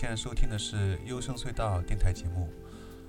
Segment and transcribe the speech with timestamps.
[0.00, 2.48] 现在收听的是优声隧道电台节目，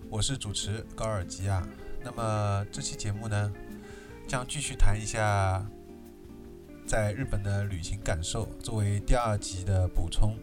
[0.10, 1.66] 我是主持高尔基亚。
[2.04, 3.50] 那么这期节目呢，
[4.28, 5.66] 将继续谈一下
[6.86, 10.38] 在日本的旅行感受，作为第二集的补充，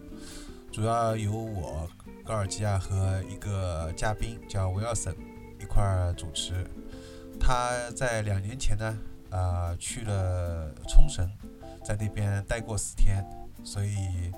[0.73, 1.87] 主要由我
[2.25, 5.15] 高尔基亚和一个嘉宾叫维尔森
[5.61, 6.67] 一块儿主持。
[7.39, 8.99] 他在两年前呢，
[9.29, 11.31] 啊去了冲绳，
[11.85, 13.23] 在那边待过四天，
[13.63, 14.33] 所以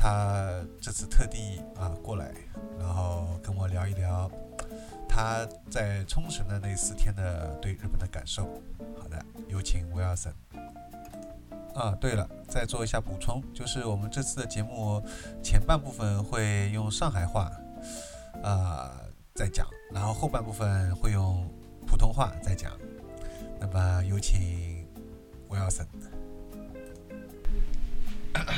[0.00, 2.32] 他这次特地啊过来，
[2.78, 4.30] 然后跟我聊一聊
[5.08, 8.62] 他在冲绳的那四天的对日本的感受。
[8.96, 10.32] 好的，有请威尔森。
[11.74, 15.02] 啊，对了，再做一下补充，就是我们这次的节目
[15.42, 17.50] 前半部分会用上海话
[18.42, 19.00] 啊
[19.34, 21.48] 在讲，然后后半部分会用
[21.86, 22.72] 普通话在讲。
[23.60, 24.86] 那么有请
[25.48, 25.84] 威尔森。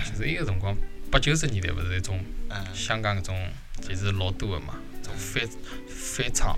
[0.06, 0.76] 就是一个辰光，
[1.10, 3.48] 八九十年代勿是一种嗯香港搿种，
[3.82, 5.48] 其实老多个嘛，种翻
[5.88, 6.56] 翻唱，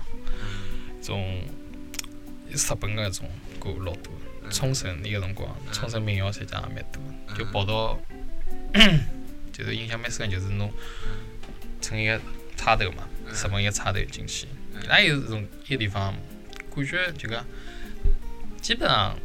[1.01, 1.41] 种
[2.49, 3.29] 日本个搿种
[3.59, 4.13] 歌老多。
[4.51, 7.97] 冲绳那个辰光，冲绳民谣实际上也蛮多的，就跑到，
[9.53, 10.69] 就是印象蛮深，就是侬
[11.81, 12.19] 乘一个
[12.57, 14.45] 插头嘛，日本一个插头进去，
[14.83, 16.13] 伊拉有种一个地方，
[16.75, 17.43] 感觉就讲，
[18.61, 19.17] 基本上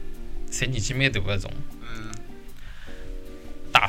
[0.51, 1.53] 侪年纪蛮大个种。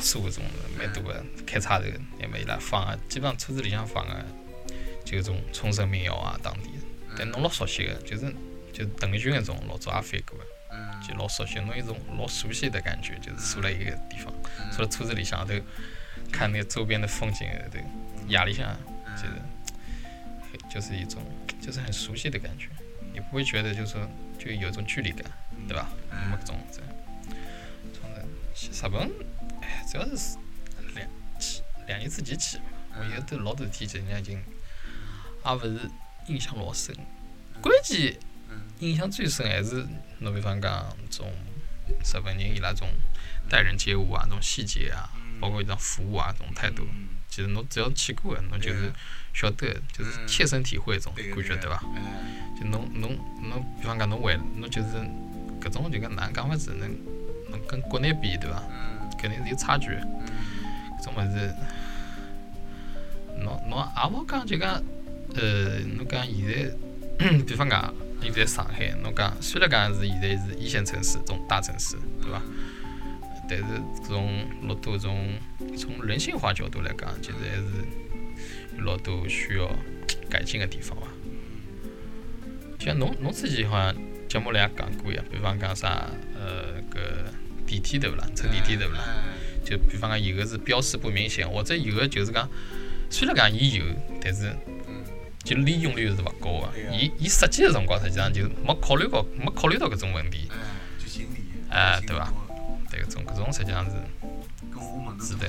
[0.00, 0.42] 大叔搿种
[0.78, 1.84] 蛮多个，开叉头，
[2.18, 4.24] 那么伊拉放个，基本上车子里向放个
[5.04, 6.78] 就搿种冲绳民谣啊，当地的。
[7.18, 8.34] 但侬老熟悉的，就是
[8.72, 10.38] 就邓丽君搿种老早也翻过
[11.06, 14.32] 就老熟悉，侬有一种老熟悉的感觉，就是坐辣一个地方，
[14.72, 15.52] 坐辣车子里向头
[16.32, 17.78] 看那个周边的风景后头，
[18.26, 18.74] 夜里向
[19.16, 19.32] 就是
[20.74, 21.22] 就是一种
[21.60, 22.70] 就是很熟悉的感觉，
[23.12, 24.00] 你不会觉得就是说
[24.38, 25.30] 就有一种距离感，
[25.68, 25.90] 对吧？
[26.10, 26.84] 那么搿种这日
[28.88, 29.10] 本。
[29.90, 30.38] 哎，主要是
[30.94, 31.08] 两
[31.38, 32.64] 去两年之前去嘛，
[32.98, 33.88] 我有得老多事体，已
[34.22, 34.42] 经
[35.44, 35.90] 也勿是
[36.26, 36.94] 印象老深。
[37.60, 38.16] 关键
[38.78, 39.86] 印象最深还是
[40.20, 41.30] 侬比方讲种
[41.88, 42.88] 日本人伊拉种
[43.48, 45.10] 待人接物啊，种细节啊，
[45.40, 46.86] 包括伊种服务啊，种态度，
[47.28, 48.92] 其实侬只要去过的，侬就是
[49.34, 51.82] 晓得，就是切身体会一种感觉，对伐？
[52.58, 54.88] 就侬侬侬，比方讲侬为侬就是
[55.60, 56.88] 搿种就讲哪能讲法子，能
[57.50, 58.62] 能跟国内比，对伐？
[59.20, 59.90] 肯定是有差距。
[61.00, 61.54] 搿种物事，
[63.38, 64.82] 侬侬也勿好讲就讲，
[65.34, 72.42] 呃，侬讲现在， 比方讲现在上海，侬讲虽然讲是现在是一线城市，种大城市，对伐？
[73.48, 73.64] 但是
[74.06, 75.34] 从老多从
[75.76, 79.68] 从人性化角度来讲，其实还是有老多需要
[80.28, 81.06] 改进的地方伐。
[82.78, 83.94] 像侬侬之前好像
[84.28, 86.98] 节目里也讲过呀，比方讲啥，呃，搿
[87.70, 88.26] 电梯对勿啦？
[88.34, 88.98] 乘电梯对勿啦？
[89.64, 92.48] 就比方讲有个是标识不明显，或者有个就是讲，
[93.08, 93.84] 虽然讲伊有，
[94.20, 94.52] 但是
[95.44, 100.50] 就利用率是勿高个伊伊设计个辰光，实际上就没考虑过没考虑到搿种问题。
[101.70, 102.32] 哎对伐？
[102.90, 103.92] 对，搿种搿种实际上是
[104.74, 105.46] 跟我们是的。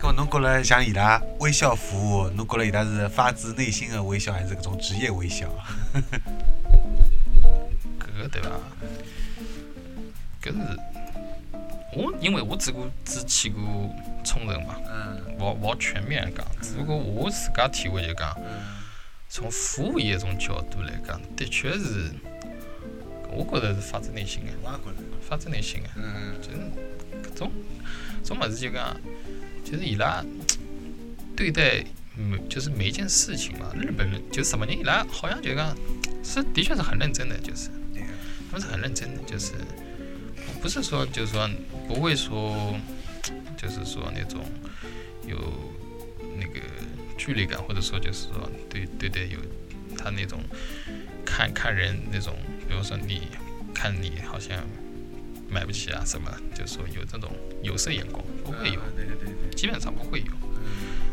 [0.00, 5.46] 搿侬觉着像伊拉微笑服务，侬觉着伊拉是发自内心的微笑，还是搿种职业微笑？
[8.00, 8.50] 搿个对伐？
[10.52, 10.78] 搿是
[11.96, 13.62] 我因为我只顾只去过
[14.24, 18.34] 冲绳嘛，嗯勿好勿好全面地讲，只不过我自家体会就讲。
[18.38, 18.78] 嗯
[19.30, 22.10] 从服务业种角度来讲，的确是，
[23.30, 24.52] 我觉着是发自内心的，
[25.20, 25.88] 发自内心的。
[25.96, 26.56] 嗯就是
[27.28, 27.52] 搿种
[28.24, 28.98] 种物事就讲，
[29.62, 30.24] 就是伊拉
[31.36, 31.84] 对待
[32.16, 35.76] 每就是每一件事情嘛，日本人就是日本人伊拉好像就讲
[36.24, 38.02] 是的确是很认真的，就是对，
[38.50, 39.52] 他们是很认真的，就是
[40.60, 41.48] 不是说就是说
[41.86, 42.74] 不会说
[43.56, 44.44] 就是说那种
[45.26, 45.36] 有
[46.36, 46.60] 那个
[47.16, 49.38] 距离感，或者说就是说对对对有
[49.96, 50.40] 他那种
[51.24, 52.34] 看看人那种，
[52.68, 53.28] 比如说你
[53.74, 54.64] 看你好像
[55.48, 57.30] 买不起啊什么，就是说有这种
[57.62, 60.26] 有色眼光，不会有，对对对对，基本上不会有。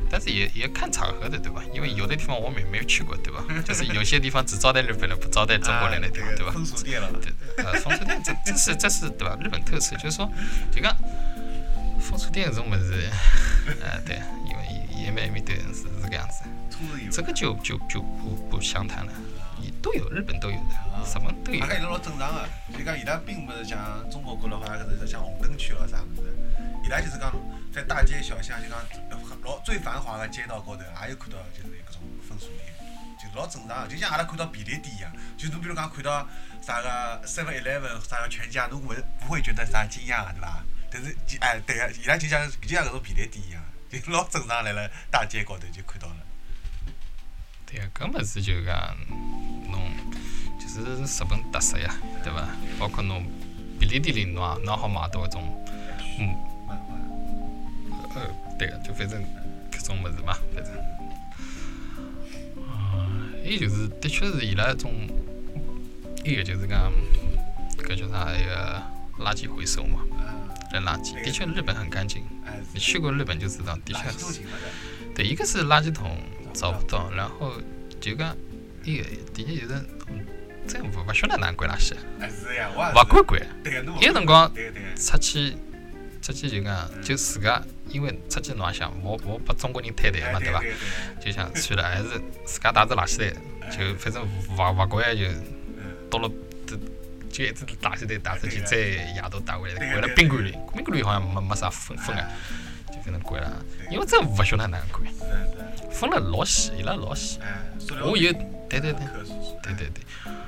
[0.06, 1.62] 嗯但是也也看场合的，对吧？
[1.74, 3.44] 因为有的地方我们也没有去过，对吧？
[3.66, 6.52] 就是有些地方只招待日本人，不招待中国人的地方，对吧？
[6.54, 9.38] 风俗店了，对对，呃，风俗店这这是这是对吧？
[9.42, 10.32] 日本特色就是说，
[10.72, 10.96] 就讲
[12.00, 12.94] 风俗店这种么子，
[13.82, 16.44] 呃，对，因为也蛮面对是是这个样子，
[17.12, 19.12] 这个就就就不不详谈了，
[19.62, 21.68] 也都有，日本都有的，什么都有大。
[21.68, 22.48] 概伊拉老正常个，
[22.78, 26.30] 就讲伊拉并不是像中国觉得好像是像红灯区咯啥物事，
[26.86, 27.34] 伊拉就是讲
[27.74, 28.80] 在大街小巷就讲
[29.44, 32.72] 老最繁华的街道高头，也有看到就是搿种风俗店，
[33.20, 36.28] 就老正常，就像阿拉看到便利店一样，就侬比如讲看到
[36.62, 40.64] 啥个 Seven Eleven 啥个全家，侬会不会觉得啥惊讶的对伐？
[40.92, 46.18] 但是哎对个，伊拉就像就像搿种便利店一样，就老正常，来了大街高头就看到了。
[47.66, 48.96] 对个，搿物事就讲
[49.72, 49.92] 侬
[50.60, 52.48] 就是日本特色呀，对伐？
[52.80, 53.26] 包括侬
[53.80, 55.66] 便利店里侬也侬好买到搿种，
[56.20, 56.36] 嗯，
[58.58, 59.22] 对个，就反正
[59.72, 60.74] 搿种物事嘛，反正。
[62.64, 63.08] 啊，
[63.44, 64.92] 还有就是，的确是伊拉一种，
[66.24, 66.92] 一个就是讲，
[67.78, 68.32] 搿叫啥？
[68.36, 68.84] 一个
[69.20, 70.50] 垃圾回收嘛，嗯。
[70.74, 71.14] 扔垃圾。
[71.24, 72.24] 的确，日本很干净。
[72.46, 74.42] 哎，你去过日本就知道，的确是。
[75.14, 76.18] 对，一个是垃圾桶
[76.54, 77.54] 找不到，然后
[78.02, 78.36] 就讲
[78.84, 79.74] 一个，第一就是，
[80.10, 80.26] 嗯
[80.68, 82.98] 真勿勿晓得哪能归垃圾，哎，是呀，我也是。
[82.98, 83.42] 勿管归。
[83.64, 84.52] 对个，侬勿有辰光。
[84.96, 85.56] 出去，
[86.22, 90.62] 出去就讲，就自家，因为出去侬也想，我我拨中国人摊台嘛，对伐？
[91.20, 93.36] 就想算了，还是自家带只垃圾袋，
[93.70, 95.96] 就反正勿勿管就嗯。
[96.10, 96.30] 到了，
[96.68, 96.76] 就
[97.30, 102.30] 就一只垃圾袋带出去，再夜到带回来，对个归了宾馆里，宾馆里好像没没啥分分啊，
[102.88, 106.00] 就反正关了，因为真勿晓得哪能归，是是。
[106.00, 107.40] 分了老细，伊拉老细。
[107.42, 108.32] 哎，塑料我有，
[108.70, 109.02] 对对对。
[109.64, 110.04] 对对对，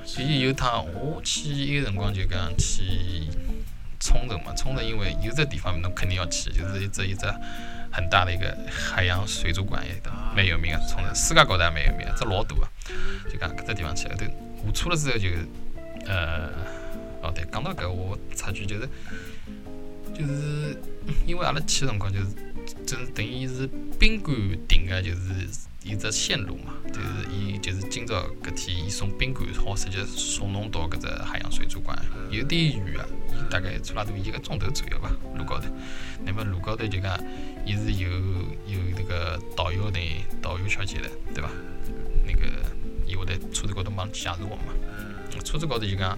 [0.05, 2.83] 所以有趟我去一个辰光就讲去
[4.07, 7.25] 冲绳嘛，冲绳因为有这地方侬肯定要去，就是一只一只
[7.91, 12.65] 很大的一个海洋水族馆，也的蛮有名的，冲绳世界高头也蛮有名的，只老大个，
[13.29, 15.27] 就讲搿只地方去，后头下车了之后就，
[16.07, 16.49] 呃，
[17.21, 18.87] 哦对，讲到搿我插句就是，
[20.13, 20.79] 就是
[21.25, 22.27] 因为阿拉去的辰光就是，
[22.85, 23.67] 就是等于是
[23.99, 24.33] 宾馆
[24.67, 25.17] 订个就是。
[25.87, 31.97] 一只线路嘛，就是伊就是今朝搿天伊从宾馆好直接送侬到搿只海洋水族馆，
[32.29, 33.05] 有点远啊，
[33.49, 35.67] 大概差拉多一个钟头左右吧，路高头。
[36.25, 37.17] 那么路高头就讲，
[37.65, 39.99] 伊是有有那个导游的
[40.41, 41.49] 导游小姐的，对伐？
[42.25, 42.51] 那个
[43.05, 44.57] 伊会在车子高头帮介绍嘛。
[45.45, 46.17] 车子高头就讲，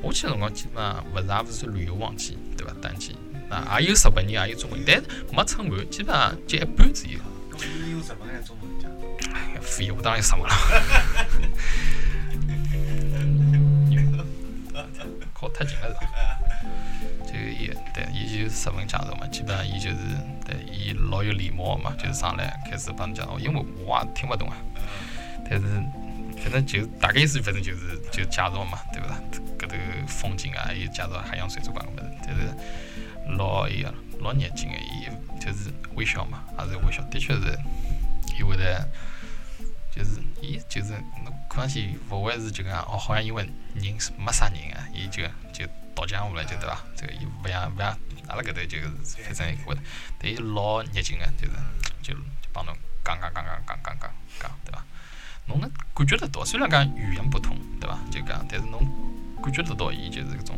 [0.00, 2.72] 我去的辰光基本上勿是也勿是旅游旺季，对伐？
[2.80, 3.16] 淡季，
[3.50, 7.18] 那也有日本人，也有中国人，但没撑满，基本上就一半左右。
[7.50, 8.68] 搿么伊用日文还是中文？
[9.34, 10.54] 哎呀，废话当然什么了。
[15.34, 16.10] 靠太近了是吧？
[17.24, 19.96] 就伊对，伊就是日文介绍嘛，基本上伊就是
[20.44, 24.56] 对，伊老有礼貌嘛，就是上来开始帮侬介绍，因为我也听勿懂啊。
[25.48, 25.66] 但是
[26.42, 29.20] 反正就大概意思，反正就是就介绍嘛，对勿啦？
[29.58, 29.76] 搿头
[30.08, 32.42] 风景啊，又介绍海洋水族馆个物事，但是
[33.36, 35.06] 老伊个老热情个，伊
[35.38, 37.56] 就是微笑嘛，也是微笑，的确是
[38.38, 38.88] 伊会得。
[39.90, 40.92] 就是伊就是
[41.24, 43.42] 侬看上去勿会是就讲哦，好像因为
[43.74, 46.78] 人是没啥人啊，伊就就倒江湖了，就对伐？
[46.94, 48.88] 这个伊勿像勿像阿拉搿头就是
[49.24, 49.80] 反正会得，
[50.20, 51.52] 但伊老热情个，就是
[52.00, 52.20] 就就
[52.52, 52.72] 帮侬
[53.04, 54.84] 讲讲讲讲讲讲讲讲，对伐？
[55.46, 57.98] 侬能感觉得到，虽然讲语言不通，对伐？
[58.08, 58.78] 就讲，但是侬
[59.42, 60.56] 感觉得到伊就是搿种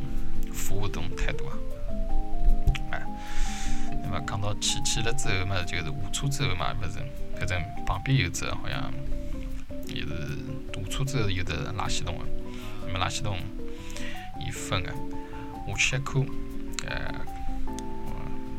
[0.53, 1.57] 服务种态度啊，
[2.91, 3.03] 哎。
[4.03, 6.99] 那么讲到去去了之后嘛，就是下车之后嘛，勿是，
[7.41, 8.93] 反正旁边有只好像。
[9.93, 10.07] 伊是
[10.73, 12.25] 堵车之后有只垃圾桶个，
[12.93, 13.37] 么垃圾桶
[14.39, 14.93] 伊分个，
[15.77, 16.27] 下去一看，
[16.87, 17.13] 呃，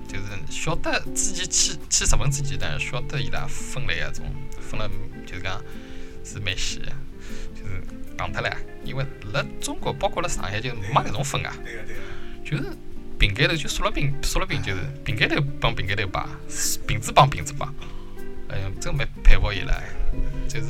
[0.10, 4.26] 就是晓得之前去去日本之前呢，晓得伊拉分类啊种
[4.60, 4.92] 分了，
[5.26, 5.62] 就是讲
[6.26, 6.88] 是蛮细个，
[7.56, 7.82] 就是
[8.18, 11.92] 讲脱了，因为辣中国包括辣上海就没搿种分，个对个。
[12.44, 12.76] 就是
[13.18, 16.28] 瓶盖头就塑料瓶，塑料瓶就是瓶盖头帮瓶盖头摆，
[16.86, 17.66] 瓶子帮瓶子摆，
[18.52, 19.82] 哎呀，真蛮佩服伊拉，
[20.48, 20.68] 就是。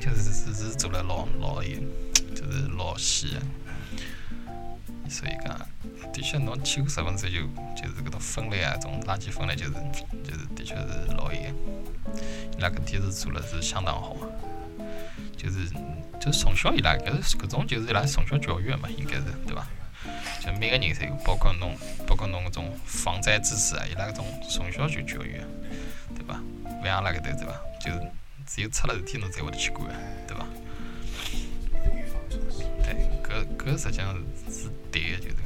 [0.00, 1.78] 就是是是做了老老有，
[2.34, 3.40] 就是老细个，
[5.08, 5.56] 所以讲，
[6.12, 7.32] 的确侬去过日本之后
[7.76, 9.70] 就是搿种分类啊，种垃圾分类就是
[10.24, 11.38] 就是的确是老有，
[12.58, 14.16] 伊拉搿点是做了是相当好，
[15.36, 15.68] 就是
[16.20, 19.64] 就是从小伊拉搿搿种就是伊拉从小教育嘛，应该是对伐？
[20.44, 25.40] 就每个人侪有，包括侬包括侬搿种防灾知识啊，伊拉搿种从小就教育，
[26.16, 26.40] 对伐？
[26.64, 27.60] 勿像阿拉搿头对伐？
[27.80, 27.90] 就。
[28.44, 29.88] 只有出了事体侬才会得去管，
[30.26, 30.44] 对伐？
[32.82, 34.14] 对，搿搿实际上
[34.50, 35.36] 是对个，就是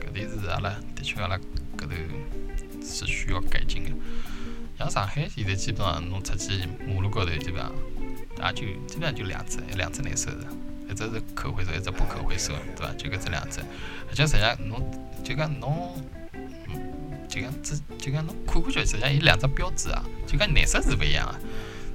[0.00, 1.38] 搿搿点是阿拉的确阿拉
[1.76, 1.94] 搿头
[2.82, 3.90] 是需要改进个。
[4.78, 7.70] 像上海现在基本上侬出去马路高头基本上
[8.38, 10.46] 也就基本上就两只，两只难收的，
[10.90, 12.92] 一只是可回收，一只不可回收，对伐？
[12.94, 13.60] 就搿只两只，
[14.08, 14.82] 而且实际上侬
[15.22, 15.94] 就讲侬，
[17.28, 21.38] 就讲只就讲侬看过去，实际上伊两只标志啊，就讲颜色是勿一样啊。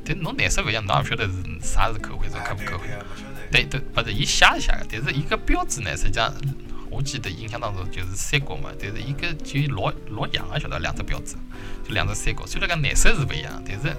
[0.05, 2.93] 但侬颜色勿一样，侬也勿晓得是啥是可回收，可不可回收？
[3.51, 6.33] 对对，勿是伊写是写个，但是伊个标志呢，实际上
[6.89, 11.35] 我记得印象当中就是三角嘛，但是伊个就老老像个，晓得两只标志，
[11.87, 12.45] 就两只三角。
[12.45, 13.95] 虽然讲颜色是勿一样，但是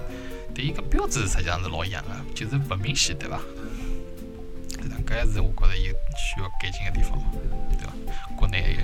[0.55, 3.39] 对伊个标志实际上是老一样个，就是勿明显，对伐？
[5.05, 7.25] 搿也是我觉着有需要改进个地方嘛，
[7.71, 7.93] 对伐？
[8.35, 8.81] 国内个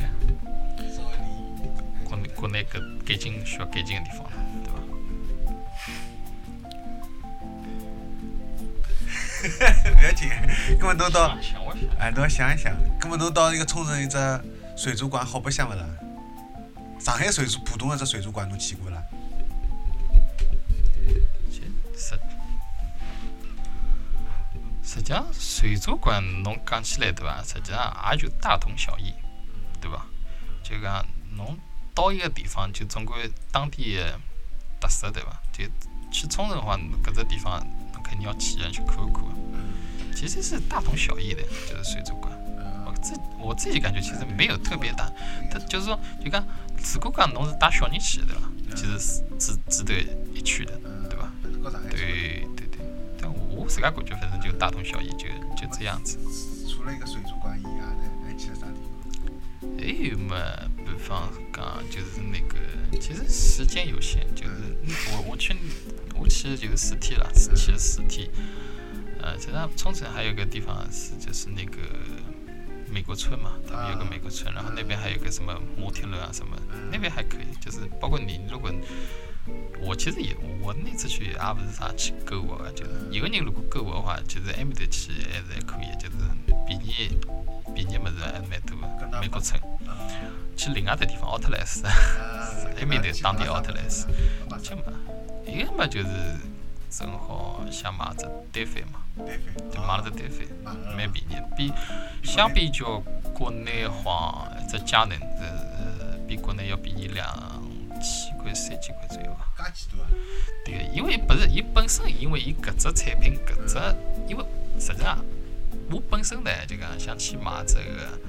[2.05, 4.25] 国内国国内搿改进需要改进的地方，
[4.63, 4.79] 对伐？
[9.97, 10.29] 不要紧，
[10.79, 14.17] 根本侬到，想我想，哎，侬想一想，根本侬到一个冲绳一只
[14.77, 15.85] 水族馆，好白相勿啦？
[16.99, 19.03] 上海水族浦东一只水族馆侬去过啦？
[24.93, 27.41] 实际上水族馆侬讲起来对伐？
[27.41, 29.11] 实际上也就大同小异，
[29.81, 30.05] 对伐？
[30.61, 31.03] 就讲
[31.35, 31.57] 侬
[31.95, 34.19] 到一个地方，就总归当地的
[34.79, 35.41] 特色对伐？
[35.51, 35.63] 就
[36.11, 37.59] 去冲绳的话，搿只地方
[37.91, 39.23] 侬肯定要去人去看一看。
[40.15, 42.31] 其实是大同小异的，就是水族馆。
[42.85, 45.11] 我自我自己感觉其实没有特别大，
[45.49, 46.45] 它就是说，就讲
[46.93, 48.41] 如果讲侬是带小人去的对伐？
[48.75, 49.93] 其实是值值得
[50.35, 51.27] 一去的，对伐？
[51.89, 52.32] 对
[53.73, 55.27] 自家感觉反正就大同小异，就
[55.57, 56.19] 就这样子。
[56.69, 59.67] 除了一个水族馆以外呢，还去了啥地方？
[59.79, 60.35] 还有嘛，
[60.77, 62.55] 比方讲就是那个，
[63.01, 64.51] 其实时间有限，就是
[65.11, 65.55] 我我去
[66.13, 68.29] 我去了就是四天了，去了四天。
[69.19, 71.81] 呃，在那冲绳还有个地方是就是那个
[72.91, 76.55] 美国村嘛，他们有个美国村，然后那边还有个什么摩天轮啊什么，
[76.91, 78.71] 那边还可以，就是包括你如果。
[79.85, 86.15] 我其实也，我那次去也不是啥去购物啊，就是一个人如果购物的话，其实埃面搭去还是还可以，就是
[86.65, 87.17] 便宜
[87.75, 89.19] 便宜物事还是蛮多的。
[89.19, 89.59] 美国村
[90.55, 94.07] 去另外只地方奥特莱斯，埃面搭当地奥特莱斯，
[94.61, 94.83] 去嘛，
[95.45, 96.07] 一个嘛就是
[96.89, 98.99] 正好想买只单反嘛，
[99.71, 101.71] 就买了只单反，蛮便宜，比
[102.23, 102.99] 相比较
[103.33, 105.43] 国内话，只佳能是
[106.27, 107.27] 比国内要便宜两
[108.03, 109.47] 千块、三千块左右吧。
[109.57, 110.09] 介几多啊？
[110.65, 113.77] 对个，因为不是伊本身，因为伊搿只产品搿只，
[114.27, 114.45] 因为
[114.79, 115.23] 实际上
[115.89, 118.19] 我本身呢就讲想去买这个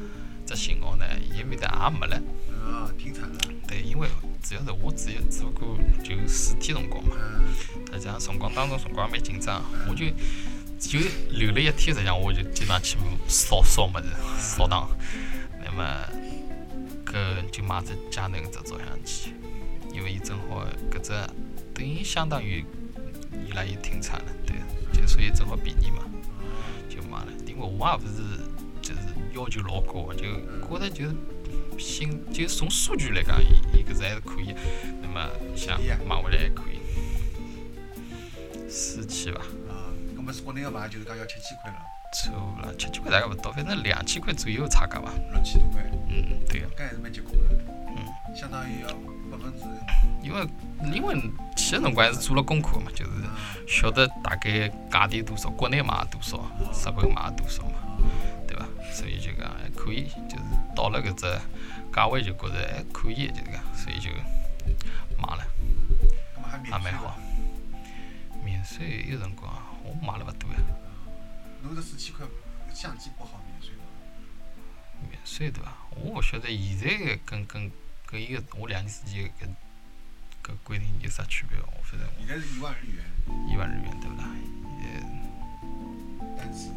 [0.47, 2.17] 只型号呢，伊面搭也没了。
[2.65, 3.39] 啊，挺惨的。
[3.69, 4.09] 对，因为
[4.43, 7.55] 主要是我只有只不过就四天辰光嘛，嗯，
[7.93, 10.07] 实际上辰光当中辰光蛮紧张，我就
[10.79, 10.99] 就
[11.31, 12.97] 留了一天，实际上我就经常去
[13.29, 14.07] 扫扫物事，
[14.39, 14.89] 扫荡。
[15.63, 15.85] 那么
[17.05, 19.35] 搿就买只佳能只照相机，
[19.95, 21.13] 因为伊正好搿只
[21.73, 22.65] 等于相当于
[23.49, 24.57] 伊拉也停产了，对，
[24.93, 26.05] 就所以正好便宜嘛，
[26.89, 27.33] 就买了。
[27.47, 28.23] 因为我也勿是
[28.83, 29.01] 就是
[29.33, 30.25] 要求老高的，就
[30.61, 31.15] 觉得就是
[31.79, 34.55] 新，就从数据来讲，伊伊搿只还是可以。
[35.01, 36.81] 那么想买回来还可以，
[38.69, 39.41] 四千伐，
[39.73, 41.79] 啊，搿么是国内个买就是讲要七千块了，
[42.13, 45.13] 差不多了，七千块大概勿到，反正两千块左右差价伐。
[45.33, 46.67] 六千多块，嗯，对个。
[46.77, 47.45] 搿还是蛮结棍的。
[47.97, 48.04] 嗯，
[48.35, 48.89] 相当于要
[49.31, 49.65] 百分之，
[50.23, 50.47] 因为
[50.93, 51.15] 因为
[51.57, 53.11] 去的辰光还是做了功课嘛，就是
[53.67, 56.39] 晓得大概价钿多少，国内买多少，
[56.73, 57.75] 日本买多少嘛，
[58.47, 58.67] 对伐？
[58.93, 60.45] 所以就讲还可以，就是
[60.75, 61.41] 到了搿只
[61.93, 64.11] 价位就觉着还可以，就是讲，所以就
[65.17, 65.47] 买了，
[66.65, 67.17] 也蛮好。。
[68.45, 69.51] 免税有辰光
[69.83, 70.59] 我买了勿多呀，
[71.63, 72.27] 侬这四千块
[72.75, 75.09] 相机不好免税的。
[75.09, 75.73] 免税对伐？
[75.91, 77.71] 我勿晓得现在的跟跟
[78.07, 81.59] 跟伊个我两年之前搿搿规定有啥区别？
[81.59, 83.05] 我反正现在是一万日元
[83.51, 84.25] 一万日元对勿啦？
[84.83, 84.85] 呃，
[86.37, 86.69] 单次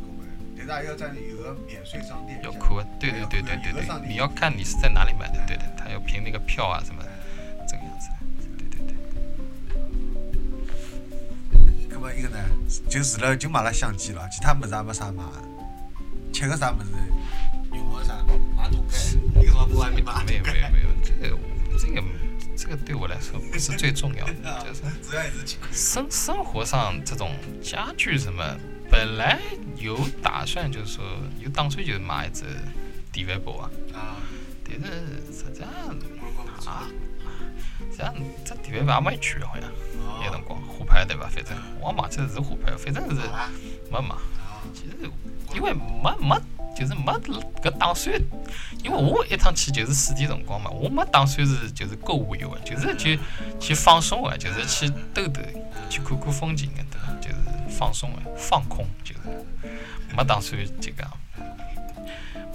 [0.00, 0.24] 购买，
[0.56, 2.40] 但是还要在有个免税商店。
[2.42, 7.02] 要扣啊，对对对对对对，你要看你是在哪里买的，对的，他要凭那个票啊什么，
[7.66, 8.10] 这个样子，
[8.58, 8.94] 对对对。
[11.90, 12.38] 搿么一个呢，
[12.88, 15.24] 就除了就买了相机了，其他物事也没啥买。
[16.32, 16.90] 吃个啥物事，
[17.72, 18.24] 用个啥
[18.56, 18.96] 马桶盖，
[19.66, 19.90] 不还
[20.24, 21.38] 没有没有没有，这个
[21.78, 22.02] 这个
[22.56, 24.82] 这个对我来说不是最重要的， 就是。
[25.72, 28.42] 生生活上这种家具什么，
[28.90, 29.38] 本来
[29.76, 31.04] 有打算就是说
[31.40, 32.44] 有打算就是买一只
[33.12, 34.16] 电饭煲啊，啊，
[34.64, 34.86] 但是
[35.32, 35.68] 实际上。
[36.66, 36.86] 啊，
[37.90, 39.64] 实际上这电饭煲也没去好像，
[40.04, 41.30] 哦有辰光虎牌对吧？
[41.32, 43.48] 反正我买这是虎牌，反正是啊
[43.90, 44.14] 没买。
[44.14, 45.10] 啊，其实
[45.54, 46.36] 因为没没
[46.78, 47.12] 就是没
[47.60, 48.14] 搿打算，
[48.84, 53.18] 因为我一趟去就是四天辰光嘛，我没打算是就是购物游的，就是去
[53.58, 55.40] 去放松的，就是去兜兜，
[55.90, 57.12] 去看看风景的，对伐？
[57.20, 57.36] 就是
[57.76, 59.22] 放松的，放空，就是
[60.16, 61.04] 没打算这个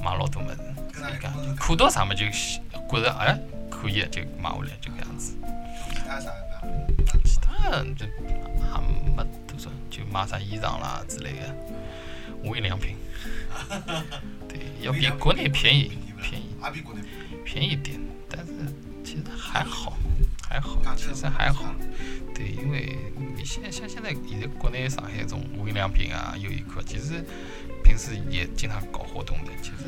[0.01, 0.57] 买老多物事，
[0.93, 3.37] 所以讲就看到啥么就觉着哎
[3.69, 5.35] 可以就买回来就搿样子，
[5.89, 7.19] 其他啥的？
[7.25, 11.53] 其他就也没多少，就买啥衣裳啦之类的，
[12.41, 12.95] 无印良品。
[14.47, 16.49] 对， 要比国内便宜，便宜，
[17.43, 17.71] 便宜。
[17.71, 18.51] 一点，但是
[19.03, 19.97] 其实还好，
[20.49, 21.73] 还好，其实还好。
[22.33, 22.97] 对，因为
[23.37, 27.23] 你现在像现在现在国内上海这种无印良品啊、优衣库啊，其实
[27.83, 29.85] 平时也经常搞活动的，其实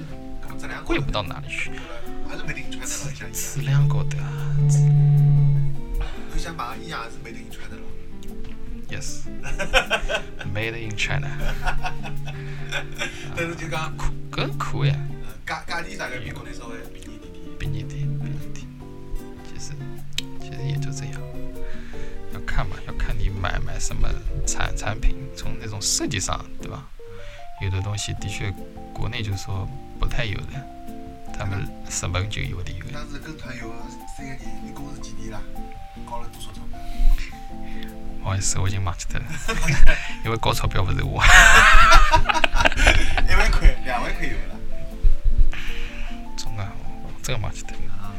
[0.84, 1.72] 贵不到哪里去。
[3.32, 4.56] 质，量高头啊
[6.30, 7.82] 侬想买衣裳也是没得人穿的了。
[8.90, 11.30] ，yes，made in China，
[13.36, 17.58] 但是就讲，酷，搿酷呀，呃价价钿大概比国内稍微便宜点点。
[17.58, 18.68] 便宜点，便宜点。
[19.48, 19.74] 其实
[20.40, 21.22] 其实也就这样，
[22.34, 24.10] 要看嘛，要看你买买什么
[24.46, 26.88] 产产品，从那种设计上，对吧？
[27.62, 28.54] 有的东西的确
[28.94, 29.68] 国内就是说
[30.00, 30.62] 不太有的，
[31.34, 32.92] 他们日本就有的有的。
[32.94, 33.72] 当时跟团游
[34.18, 35.42] 三个人，一共是几钿啦？
[36.06, 36.62] 交了多少钞
[37.18, 37.32] 票？
[38.26, 39.26] 不好意思，我已经忘记脱了，
[40.26, 41.24] 因为高钞票不是我。
[43.30, 44.56] 一万块、两万块有了。
[46.36, 46.72] 中啊，
[47.04, 47.94] 我真的忘记脱了。
[48.02, 48.10] 啊，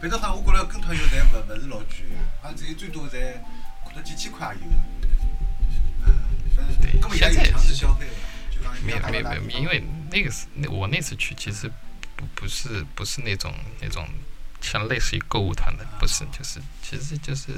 [0.00, 3.18] 反正好像我觉着跟团游侪勿勿是老贵个，好像只有最多才
[3.84, 4.70] 可能几千块也有
[7.10, 7.52] 对现在
[8.82, 11.70] 没有没有没有，因为为那个是那我那次去其实
[12.16, 13.52] 不不是不是那种
[13.82, 14.08] 那种
[14.62, 17.52] 像类似于购物团的，不是，就是其实就是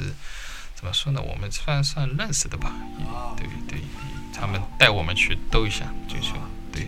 [0.83, 3.05] 怎么说呢，我们算算认识的吧，也，
[3.37, 3.81] 对对，
[4.35, 6.37] 他们带我们去兜一下，就说
[6.73, 6.85] 对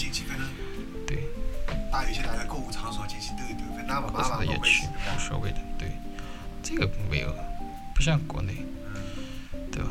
[1.07, 1.19] 对，
[1.93, 5.19] 大有些大概购物场所进去兜一兜，反正也勿或麻烦也去无？
[5.21, 5.93] 所谓的，对，
[6.61, 7.33] 这个没有，
[7.95, 8.67] 不像国内，
[9.71, 9.91] 对吧？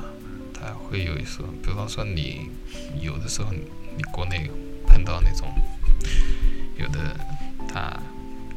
[0.53, 2.49] 他会有一说，比方说你
[2.99, 4.51] 有的时候你国内
[4.85, 5.47] 碰到那种
[6.77, 7.17] 有的
[7.69, 7.97] 他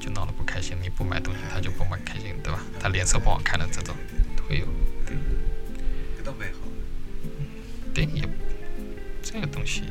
[0.00, 2.58] 就闹得不开心，你不买东西他就不买开心，对吧？
[2.80, 3.94] 他脸色不好看的这种
[4.48, 4.66] 会有，
[6.26, 7.94] 搿倒蛮好的。
[7.94, 8.28] 对也
[9.22, 9.82] 这个东西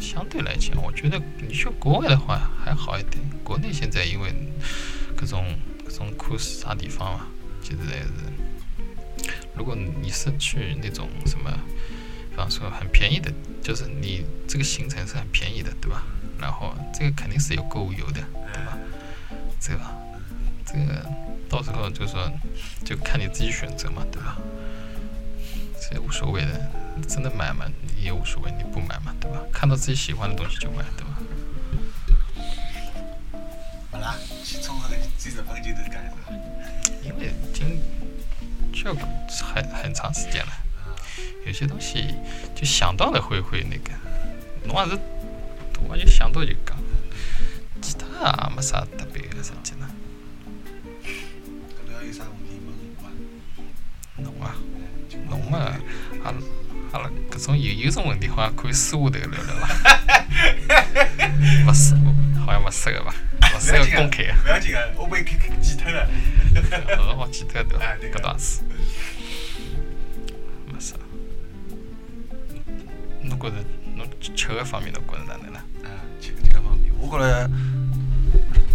[0.00, 4.32] 相对来讲，我觉得你去国外的话还好一点，国内现在因为
[5.16, 5.44] 各种
[5.84, 7.26] 各种酷暑啥地方嘛，
[7.62, 11.50] 其实也是，如果你是去那种什么，
[12.30, 16.02] 比方说很便宜的，就是你这个行程是很便宜的，对吧？
[16.40, 18.20] 然后这个肯定是有购物游的，
[18.52, 18.78] 对吧？
[19.60, 19.80] 这个
[20.66, 21.06] 这个
[21.48, 22.30] 到时候就说
[22.84, 24.36] 就看你自己选择嘛，对吧？
[25.90, 26.70] 这无所谓的，
[27.06, 27.66] 真的买嘛
[27.96, 29.38] 也无所谓，你不买嘛，对吧？
[29.52, 31.18] 看到自己喜欢的东西就买，对吧？
[33.90, 36.12] 好啦，去冲这个去日本就都干啥？
[37.02, 37.80] 因为已经
[38.72, 40.52] 就很很长时间了，
[41.46, 42.14] 有些东西
[42.54, 43.90] 就想到了会会那个，
[44.64, 45.00] 侬也是
[45.86, 46.76] 我就想到就讲，
[47.82, 49.83] 其他也没啥特别的事体呢。
[55.28, 55.74] 侬嘛，
[56.24, 56.36] 阿拉
[56.92, 59.68] 阿拉搿种有有种问题好像可以私下头聊聊伐？
[61.68, 61.94] 勿私，
[62.44, 63.14] 好像勿适合吧？
[63.54, 64.36] 勿适合公开啊。
[64.44, 66.08] 勿要紧个，我被记记脱了。
[66.88, 67.78] 呃，我记脱对
[68.12, 68.62] 搿倒是，
[70.72, 70.94] 没啥。
[73.22, 73.56] 侬觉着
[73.96, 75.64] 侬吃个方面侬觉着哪能啦？
[75.82, 75.88] 啊，
[76.20, 77.50] 吃吃个方面，我觉着，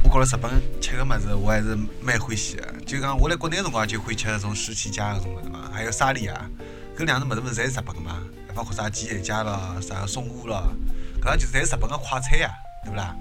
[0.03, 2.65] 我觉着日本吃个物事我还是蛮欢喜个。
[2.83, 6.49] 就讲我辣国内辰光就欢喜吃搿种十七家搿种物事嘛，还有沙莉啊，
[6.97, 8.23] 搿两只物事勿是侪是日本个嘛？
[8.55, 10.73] 包括啥吉野家咯，啥松屋咯，
[11.21, 12.49] 搿就是侪是日本个快餐呀，
[12.83, 13.15] 对勿啦？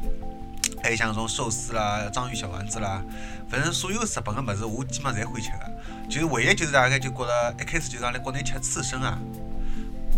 [0.83, 3.03] 还有像搿种寿司啦、章鱼小丸子啦，
[3.51, 5.69] 反正所有日本个物事我基本上侪欢喜吃个。
[6.09, 9.19] 就唯一就是大概就觉着一开始就讲辣国内吃刺身啊，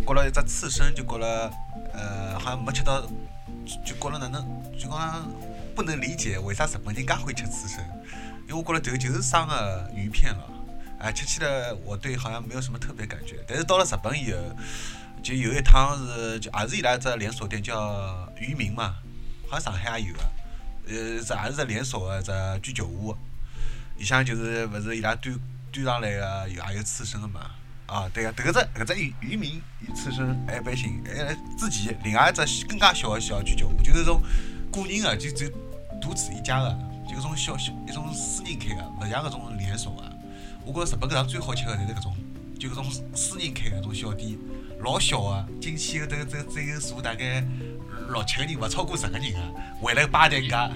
[0.07, 1.51] 觉着一只刺身就觉着
[1.93, 3.03] 呃好像没吃到，
[3.85, 4.47] 就觉着哪能
[4.79, 5.29] 就讲
[5.81, 7.83] 不能理解为啥日本人介欢喜吃刺身，
[8.47, 10.47] 因为我觉着这个就是生个鱼片了，
[10.99, 14.39] 哎吃起来我对好像没有什么特别感觉，但是到了日本以后，
[15.23, 18.95] 就有一趟是就也是伊拉只连锁店叫渔民嘛，
[19.49, 20.21] 好像上海也有个，
[20.89, 20.93] 呃
[21.25, 23.17] 是也是只连锁个只居酒屋，
[23.97, 25.35] 里向就是勿是伊拉端
[25.73, 27.53] 端上来个有也有刺身个嘛。
[27.87, 29.63] 啊，对个，迭个只搿只渔渔民
[29.97, 34.23] 刺身还一般性，还之前另外一只更加小个小居酒屋，就是种
[34.71, 35.47] 个人个，就就
[36.01, 40.03] 独自一家个，就搿种小小一种私人开个，勿像搿种连锁个。
[40.65, 42.17] 我觉着日本搿趟最好吃个侪是搿种，
[42.59, 42.85] 就搿种
[43.15, 44.39] 私人开个搿种小店，
[44.81, 47.45] 老小个，进去个这这只有坐大概
[48.09, 49.39] 六七个人，勿超过十个人个，
[49.83, 50.71] 围了个吧台搿。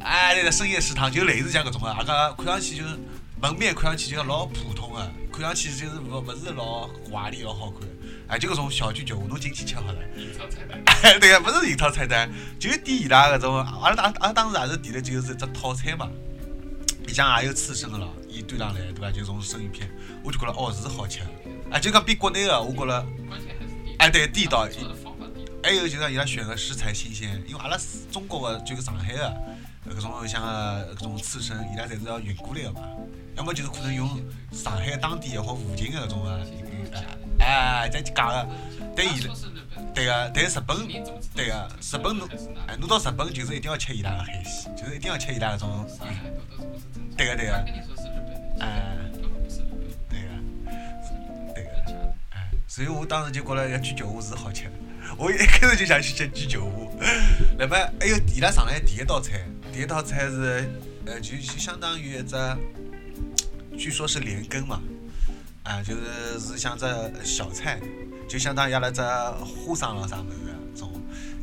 [0.00, 2.98] 哎，对个，深夜食堂就类似像搿种个，阿个看上去就是
[3.40, 4.98] 门面看上去就老普通个，
[5.32, 7.88] 看上去就是勿勿是老华丽老好看。
[8.28, 9.98] 哎，就搿种小居酒屋，侬进去吃好了。
[11.02, 16.08] 哎， 对个，勿是隐藏菜单，就是点伊拉搿种，阿拉当阿拉当时也是点的就是只套餐嘛，
[17.06, 19.10] 里向也有刺身个咯，伊端上来对伐？
[19.10, 19.90] 就种生鱼片，
[20.22, 21.20] 我就觉着哦是好吃。
[21.70, 23.06] 哎，就讲比国内个，我觉着，
[23.98, 24.66] 哎对地道，
[25.62, 27.76] 还有就讲伊拉选个食材新鲜，因为阿拉
[28.10, 29.32] 中国个就是上海个
[29.94, 30.42] 搿种像
[30.96, 32.80] 搿种刺身，伊拉侪是要运过来个嘛，
[33.36, 34.08] 要么就是可能用
[34.52, 36.71] 上海当地或附近个搿种个鱼，
[37.38, 38.48] 哎，再加个，
[38.94, 40.76] 对伊说是日本，对个，但是日本
[41.34, 42.28] 对个，是日本侬
[42.66, 45.86] 哎，侬到日本就是一定要吃伊拉个海鲜，就是一定要吃伊拉搿种。
[47.16, 47.54] 对个对个
[48.60, 48.96] 哎，
[50.08, 50.28] 对个，
[51.54, 51.70] 对个。
[52.30, 54.64] 哎，所以我当时就觉着要居酒屋是好吃。
[54.64, 54.70] 的，
[55.18, 56.90] 我一开始就想去吃居酒屋。
[57.58, 60.70] 那么还有伊拉上来第一道菜，第一道菜是
[61.06, 62.36] 呃，就就相当于一只，
[63.76, 64.80] 据说是莲根嘛，
[65.64, 66.84] 啊，就是是像只
[67.24, 67.80] 小菜，
[68.28, 70.92] 就相当于阿拉只花生咯啥物事啊，种，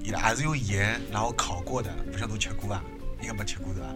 [0.03, 2.83] 伊拉也是用盐然后烤过的，不晓得侬吃过伐？
[3.21, 3.89] 应该没吃过对伐？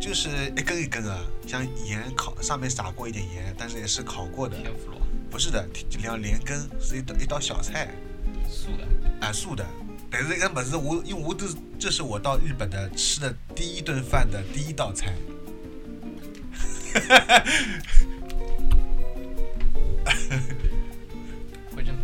[0.00, 1.16] 就是一根一根的，
[1.46, 4.56] 像盐烤上面撒过一点盐，但是也是烤过的。
[5.30, 5.66] 不是的，
[6.02, 7.90] 两连根是一道一道小菜，
[8.48, 8.88] 素的。
[9.26, 9.64] 啊素的。
[10.10, 15.14] 但是这个么子我因为我都是这是我到日本的吃的第一顿饭的第一道菜。
[21.74, 21.96] 反正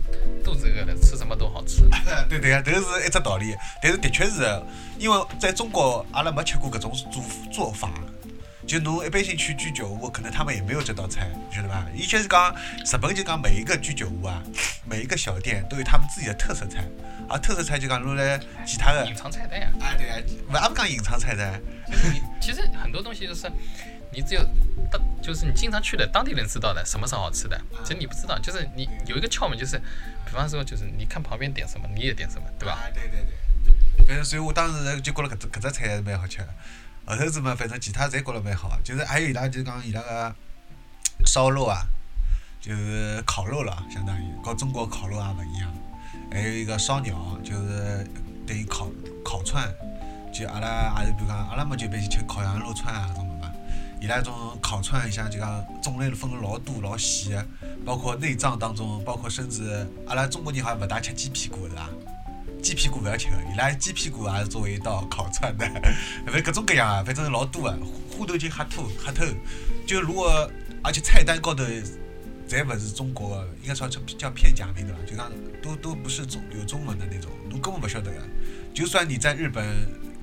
[0.43, 1.83] 肚子饿了，吃什么都好吃。
[2.29, 3.55] 对对呀，这个是一只道理。
[3.83, 4.61] 但是的确是，
[4.99, 7.91] 因为在中国阿拉没吃过搿种做做法。
[8.67, 11.87] 就侬一般性去居酒屋，可能他们也没有这道菜，你晓得吧？
[11.95, 14.43] 以前是讲日本就讲每一个居酒屋啊，
[14.85, 16.85] 每一个小店都有他们自己的特色菜，
[17.31, 20.19] 而特色菜就讲侬来其他的隐藏菜单呀，啊，对啊，
[20.51, 21.59] 勿也不讲隐藏菜单，
[22.43, 23.51] 其实很多东西就是
[24.13, 24.43] 你只有
[24.91, 29.79] 当就是你经常去的当地人知道的什么是好吃的，其实你不知道，就是你有一个窍门，就是
[30.25, 32.75] 比方说就是你看旁边点什么你也点什么，对吧？
[32.75, 34.07] 啊，对对对。
[34.07, 36.49] 反正所以我当时就觉得搿只搿只菜还是蛮好吃的，
[37.07, 40.35] 后头子嘛，反正其他侪觉得蛮好，就是还有伊拉就是讲伊拉个
[41.27, 41.83] 烧肉啊，
[42.61, 45.71] 就是烤肉了，相当于和中国烤肉也勿一样。
[46.31, 48.07] 还有一个烧鸟，就是
[48.47, 48.91] 等于烤
[49.25, 49.69] 烤串，
[50.33, 53.28] 就阿拉也是比如讲阿拉嘛就一般性吃烤羊肉串啊种。
[54.01, 54.33] 伊拉种
[54.63, 57.47] 烤串像就讲种类分了老多老细的，
[57.85, 61.91] 包括内脏当中，包括甚至阿拉中国人好像勿大吃鸡屁股是吧？
[62.63, 65.65] 鸡屁股勿要吃个，伊拉鸡屁股也是作为一道烤串的，
[66.27, 67.77] 反正各种各样啊，反正老多啊，
[68.11, 69.25] 花头就瞎吐瞎透。
[69.87, 70.51] 就如果
[70.83, 71.65] 而且菜单高头
[72.49, 74.99] 侪勿是中国，应该说叫叫片假名对伐？
[75.07, 75.31] 就讲
[75.63, 78.19] 都都不是中有中文的那种，侬根本不晓得个。
[78.73, 79.67] 就算你在日本，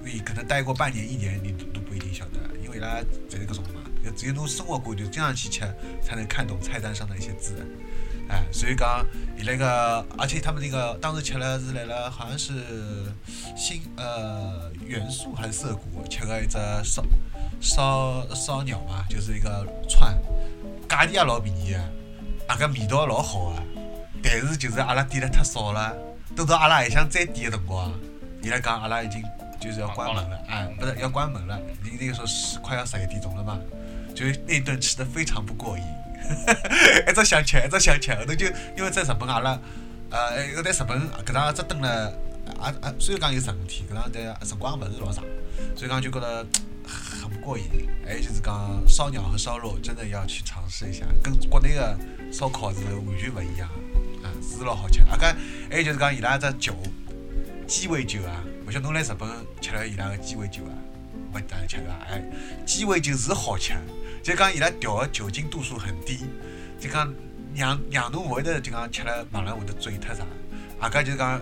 [0.03, 2.39] 你可能待过半年一年，你都都不一定晓得，
[2.75, 3.81] 伊拉侪是搿种嘛，
[4.15, 5.61] 只有侬生活过，就经常去吃，
[6.01, 7.65] 才能看懂菜单上的一些字。
[8.27, 9.05] 哎，所以讲
[9.38, 12.53] 伊那个，而且他们那个当时吃了是来了，好像是
[13.55, 17.05] 新呃元素还是涩谷吃个一只烧
[17.61, 20.17] 烧烧鸟嘛，就是一个串，
[20.89, 21.79] 价钿也老便宜个，
[22.47, 23.63] 啊个味道老好个，
[24.23, 25.95] 但是就是阿拉点了太少了，
[26.35, 27.93] 等到阿拉还想再点个辰光，
[28.41, 29.23] 伊拉讲阿拉已经
[29.59, 33.59] 就是要关门了，哎，不是要关门了，你那个时候是快要十一点钟了嘛，
[34.13, 35.83] 就是那顿吃的非常不过瘾。
[37.07, 39.59] 一直想吃，一直想吃，后头就因为在日本阿拉，
[40.09, 42.11] 呃，又在日本搿趟只蹲了，
[42.59, 45.23] 啊啊，虽然讲有十五天，搿趟但辰光勿是老长，
[45.75, 46.43] 所以讲就觉得
[46.87, 47.65] 很不过瘾。
[48.03, 51.95] 还有就是讲烧鸟和烧肉，真的要去尝试一下，跟国内的
[52.31, 53.69] 烧烤是完全勿一样，
[54.23, 55.01] 啊，是老好吃。
[55.01, 55.35] 啊搿
[55.69, 56.75] 还有就是讲伊拉只酒，
[57.67, 59.30] 鸡尾酒啊，勿晓得侬来日本
[59.62, 60.73] 吃了伊拉个鸡尾酒啊？
[61.34, 62.23] 勿大家吃个，哎，
[62.65, 63.73] 鸡尾酒是好吃。
[64.23, 66.25] 就讲伊拉调个酒精度数很低，
[66.80, 67.13] 就讲
[67.54, 70.25] 让让侬勿会得就讲吃了马上会得醉脱啥，
[70.80, 71.39] 阿搿就讲，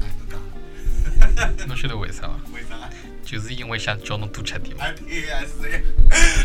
[0.00, 2.38] 哎侬讲，侬晓得为啥伐？
[2.52, 2.76] 为啥？
[3.24, 4.84] 就是因为想叫侬多吃点嘛。
[4.84, 5.82] 哎对呀是这样，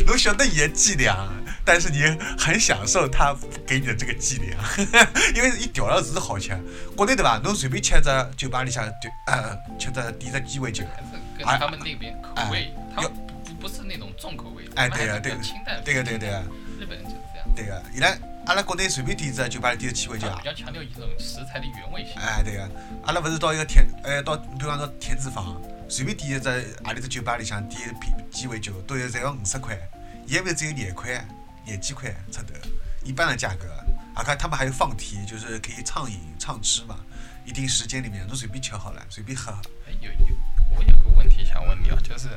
[0.08, 1.30] 侬晓得伊个剂量，
[1.68, 2.02] 但是你
[2.40, 3.36] 很享受他
[3.68, 4.58] 给你的这个剂量，
[5.36, 6.58] 因为伊调了是好吃，
[6.96, 7.38] 国内对伐？
[7.44, 13.12] 侬随便吃只酒吧里向就呃吃只点只鸡尾酒，还是跟哎他们那边口味，他们
[13.44, 15.84] 不不是那种重口味，哎对呀对清淡。
[15.84, 16.44] 对个对个对个
[16.80, 20.48] 日本人就是这样，对个，伊拉阿拉国内随便点只酒吧里点只鸡尾酒啊比。
[20.48, 22.14] 较强调一种食材的原味性。
[22.16, 22.70] 哎，对个，
[23.04, 26.50] 阿拉勿是到一个田，哎，到比方说田子坊，随便点一只
[26.86, 29.78] 何里只酒吧里向点一瓶鸡尾酒，都要侪要五十块，
[30.26, 31.26] 伊埃面只有廿块，
[31.68, 32.60] 廿几块差不多，
[33.04, 33.68] 一般的价格。
[34.16, 36.98] 啊，看他们还有放题，就是可以畅饮畅吃嘛，
[37.46, 39.52] 一定时间里面都随便吃好了，随便喝。
[39.86, 40.36] 哎，有有，
[40.76, 42.30] 我有个问题想问你啊，就是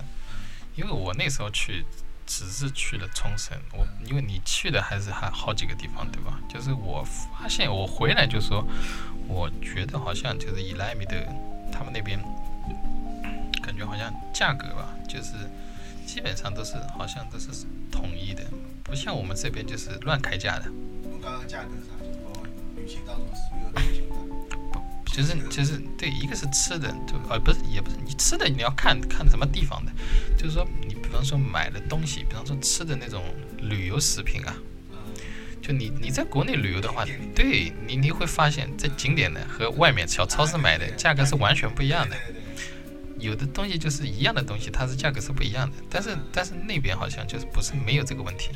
[0.77, 1.87] 因为我那时候去
[2.27, 6.39] 只是去了冲绳，我因为你去的还是还好几个地方对吧？
[6.51, 8.63] 就是我发现我回来就说，
[9.27, 11.27] 我觉得好像就是伊莱米的
[11.73, 12.21] 他们那边
[13.63, 15.33] 感觉好像价格吧，就是
[16.13, 17.47] 基本上都是好像都是
[17.89, 18.43] 统一的，
[18.83, 20.65] 不像我们这边就是乱开价的。
[21.23, 24.17] 刚刚价格啥，就旅行当中所有的旅行的。
[25.07, 29.93] 就是就是对，一个是吃的，就呃不是也不是你吃的你要看看什么地方的，
[30.37, 33.23] 就是说你比方说买的东西，比方说吃的那种
[33.59, 34.53] 旅游食品啊，
[35.63, 37.05] 就你你在国内旅游的话，
[37.37, 42.17] 对你你会发现，在景点的和外面小超市买的价格是完全不一样的。
[43.21, 45.77] 有的东西就是一样的东西，它是价格是不一样的。
[45.89, 48.51] 但是但是那边好像就是不是没有这个问题，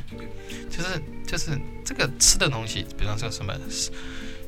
[0.70, 3.54] 就是就是这个吃的东西，比方说什么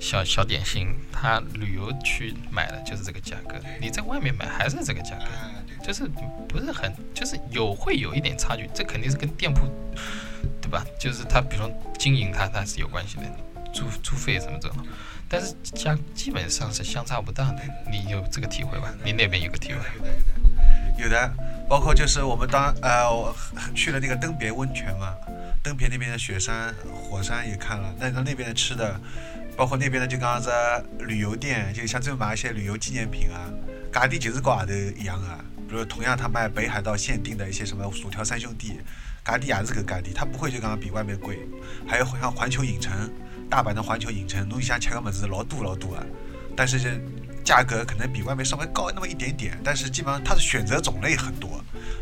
[0.01, 5.25] 小小点心，他旅游去买的就是这个价格，你在外面买还是这个价格，
[5.85, 6.09] 就是
[6.49, 9.67] 不是很就是有会有一点差距，这肯定是跟店铺
[10.61, 10.85] 对吧？
[11.01, 13.23] 就是他比方经营它它是有关系的，
[13.77, 14.79] 租租费什么这种。
[15.29, 17.61] 但是相基本上是相差不大的，
[17.91, 18.95] 你有这个体会吧？
[19.05, 19.81] 你那边有个体会？
[20.99, 21.31] 有的，
[21.69, 23.35] 包括就是我们当呃我
[23.75, 25.13] 去了那个登别温泉嘛，
[25.63, 28.99] 登别那边的雪山、火山也看了，那那边的吃的，
[29.57, 33.51] 包括那边的就刚刚在旅游店，就像这种买一些旅游纪念品啊，
[33.93, 35.45] 价钿就是跟外头一样啊。
[35.69, 38.79] 比如同样他卖北海道限定的一些什么薯条三兄弟，
[39.25, 41.41] 价钿也是个价钿，它不会就刚刚比外面贵。
[41.85, 43.11] 还有像环球影城。
[43.49, 46.03] 大阪的环球影城，侬想吃个么子老多老多啊，
[46.57, 47.01] 但是
[47.45, 51.49] 价格可能比外面稍微高那么一点点，但是基本上它的选择种类很多。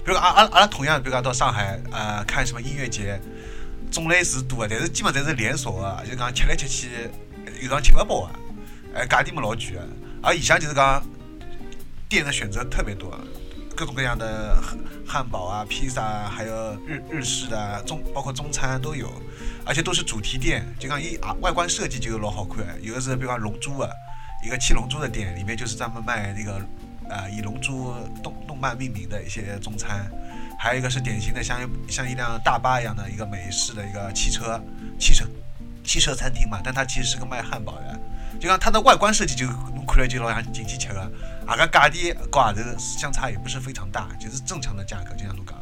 [0.04, 3.20] 比如阿阿阿拉同样，比如讲到上海呃看什么音乐节，
[3.90, 6.88] 种类是多，但是基本上是连锁的，就讲吃来吃去
[7.61, 8.33] 有时吃不饱啊，
[8.94, 9.85] 哎价钿么老贵啊。
[10.22, 11.02] 而以前就是讲
[12.09, 13.11] 店的选择特别多，
[13.74, 14.56] 各种各样的
[15.06, 19.10] 汉堡啊、披萨啊，还有日日式的中包括中餐都有。
[19.66, 22.78] 而且都是主题店，就讲一啊，外观设计就老好看。
[22.82, 23.88] 有的是比方龙珠啊，
[24.44, 26.60] 一个七龙珠的店，里面就是专门卖那个
[27.08, 30.06] 呃以龙珠动动漫命名的一些中餐。
[30.58, 31.58] 还有一个是典型的像
[31.88, 34.62] 像一辆大巴一样的一个美式的一个汽车
[34.98, 35.24] 汽车
[35.82, 37.98] 汽车餐厅嘛，但它其实是个卖汉堡的。
[38.38, 39.46] 就像它的外观设计就
[39.87, 41.10] 看来就老像进去吃的，
[41.46, 45.54] 啊个价钿跟外头相差也不是非常大，就是正常的价格，就像侬讲。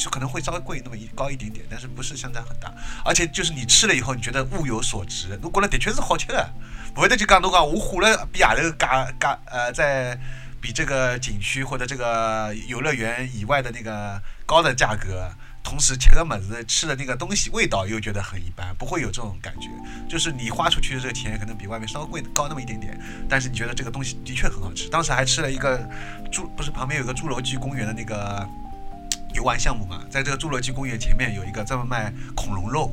[0.00, 2.72] 就可能会稍微贵那么一高一点点，但是不是相差很大。
[3.04, 5.36] 而且就是你吃了以后，你觉得物有所值。
[5.42, 6.48] 如果呢，的确是好吃的，
[6.94, 10.16] 不会的就讲侬讲我花了比外头价价呃，在
[10.60, 15.28] 比这个景区或者这个游乐园以外的那个高的价格，
[15.62, 19.68] 同时吃个么子吃的那个东西味道又觉得很一般，不会有这种感觉。
[20.08, 24.88] 就是你花出去的这个钱可能比外面稍微贵高那么一点点，但是你觉得这个东西的确很好吃。
[24.88, 25.78] 当时还吃了一个
[26.32, 28.48] 侏，不是旁边有个侏罗纪公园的那个。
[29.34, 32.90] 游玩项目嘛，在这个侏罗纪公园前面有一个专门卖恐龙肉，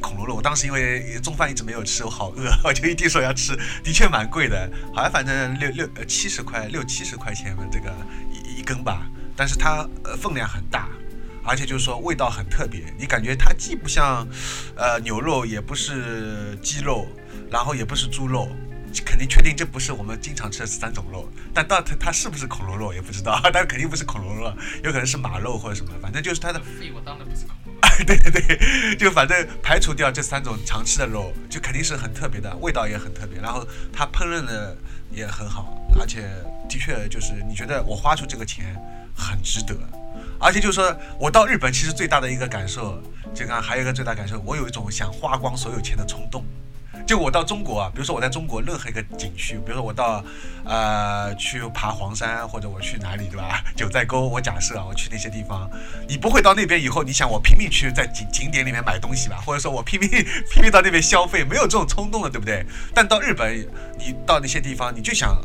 [0.00, 0.36] 恐龙肉。
[0.36, 3.58] 我当时因为中饭一直没有吃，我好饿，我 就一定说要吃。
[3.82, 7.92] 的确蛮贵的，好像反正六六呃七十块六七十块钱的这个
[8.32, 9.02] 一一根吧。
[9.36, 10.88] 但是它呃分量很大，
[11.50, 12.84] 而且就是说味道很特别。
[12.96, 14.24] 你感觉它既不像
[14.76, 17.08] 呃牛肉，也不是鸡肉，
[17.50, 18.48] 然后也不是猪肉。
[19.04, 24.52] 肯定确定这不是我们经常吃的三种肉，但到它它是不是恐龙肉也不知道，但肯定不是恐龙肉，
[24.84, 26.60] 有可能是马肉或者什么，反正就是它的。
[26.94, 27.74] 我当然不是恐龙。
[28.06, 34.76] 对对对，就反正排除掉这三种常吃的肉，就肯定是很特别的，味道也很特别，然后它烹饪的
[35.10, 36.28] 也很好，而且
[36.68, 38.74] 的确就是你觉得我花出这个钱
[39.14, 39.76] 很值得，
[40.40, 43.00] 而且就是说我到日本其实最大的一个感受，
[43.34, 46.42] 就刚还有一个最大感受，我有一种想花光所有钱的冲动。
[47.10, 50.24] 就我到中国啊，比如说我在中国任何一个景区，比如说我到，
[50.64, 53.64] 呃，去爬黄山，或者我去哪里，对吧？
[53.74, 55.68] 九寨沟，我假设啊，我去那些地方，
[56.06, 59.42] 你不会到那边以后，你想我拼命去在景景点里面买东西吧？
[59.44, 60.08] 或者说我拼命
[60.54, 62.64] 拼命到那边消费，没有这种冲动的，对不对？
[62.94, 63.58] 但到日本，
[63.98, 65.36] 你到那些地方，你就想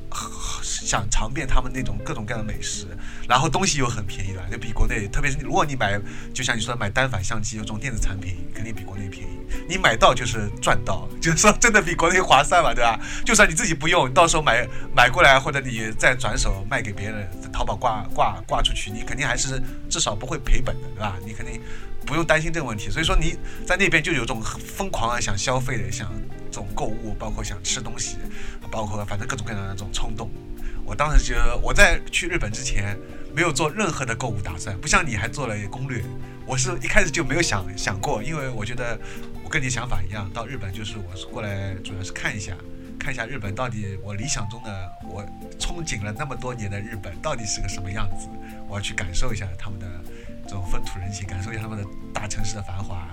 [0.62, 2.86] 想尝遍他们那种各种各样的美食，
[3.28, 5.99] 然后东西又很便宜的，就比国内，特别是如果你买，
[6.32, 9.32] 就像你说的买单反相机，有这种电子产品，肯定比国内便宜。
[9.67, 13.00] 你买到就是赚到， 就是说真的比国内划算嘛，对吧？
[13.26, 21.15] 就算你自己不用，到时候买买过来，或者你再转手卖给别人，淘宝挂挂挂出去，你肯定还是至少不会赔本的，对吧？
[21.26, 21.62] 你肯定
[22.06, 22.89] 不用担心这个问题。
[22.89, 26.12] 所以说你在那边就有种疯狂啊想消费的，想
[26.52, 28.18] 这种购物，包括想吃东西，
[28.72, 30.30] 包括反正各种各样的那种冲动。
[30.86, 32.96] 我当时觉得我在去日本之前
[33.34, 36.04] 没有做任何的购物打算，不像你还做了攻略。
[36.46, 38.96] 我是一开始就没有想想过，因为我觉得
[39.56, 42.53] 跟你想法一样，到日本就是我是过来主要是看一下，
[42.99, 45.23] 看一下日本到底我理想中的我
[45.58, 48.27] 憧憬了那么多年的日本到底是个什么样子，
[48.67, 49.87] 我要去感受一下他们的
[50.43, 53.08] 这种风土人情，感受一下他们的大城市的繁华，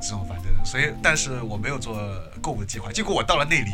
[0.00, 1.98] 这种反正，所以但是我没有做
[2.40, 3.72] 购物计划，结果我到了那里，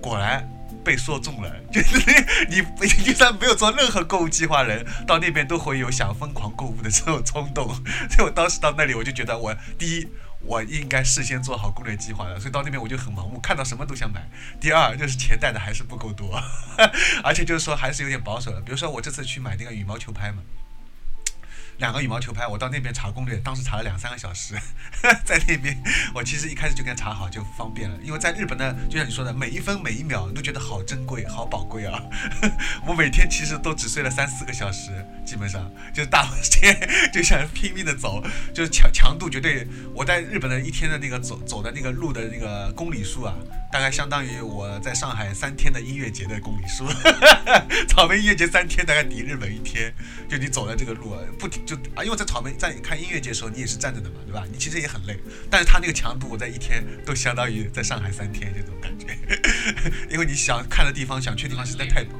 [0.00, 0.42] 果然。
[0.82, 1.98] 被说中了， 就是
[2.48, 7.66] 你， 你就算没有做任何购物计划，人到那边都会有想疯狂购物的这种冲动。
[8.08, 10.08] 所以我当时到那里，我就觉得我第一，
[10.42, 14.26] 我应该事先做好攻略计划的，所以到那边我就很盲目，看到什么都想买。
[14.60, 16.42] 第二就是钱带的还是不够多，
[17.22, 18.60] 而且就是说还是有点保守的。
[18.60, 20.42] 比如说我这次去买那个羽毛球拍嘛，
[21.80, 24.54] 两个羽毛球拍，我到那边查攻略，当时查了两三个小时，
[25.24, 25.76] 在那边
[26.14, 32.00] 我其实一开始就跟查好就方便了，因为在日本呢，就像你说的，每一分每一秒都觉得好珍贵、好宝贵啊。
[32.86, 34.90] 我每天其实都只睡了三四个小时，
[35.24, 38.22] 基本上就是大天就想拼命的走，
[38.54, 43.34] 就是强强度绝对，我在日本的一天的那个走走的那个路的那个公里数啊。
[43.72, 46.84] 大概相当于我在上海三天的音乐节的公里数，
[47.86, 49.94] 草莓音乐节三天大概抵日本一天。
[50.28, 54.44] 就你走的这个路啊，不停就啊，因为在草莓在看音乐节的时候，你也是站着的嘛，对吧？
[54.50, 55.16] 你其实也很累，
[55.48, 59.06] 但是他那个强度，我在一天都相当于在上海三天这种感觉。
[60.10, 62.12] 因为你想看的地方、想去的地方实在太多。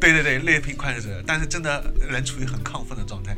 [0.00, 3.36] 对对对，累并快乐着，但是真的人处于很亢奋的状态。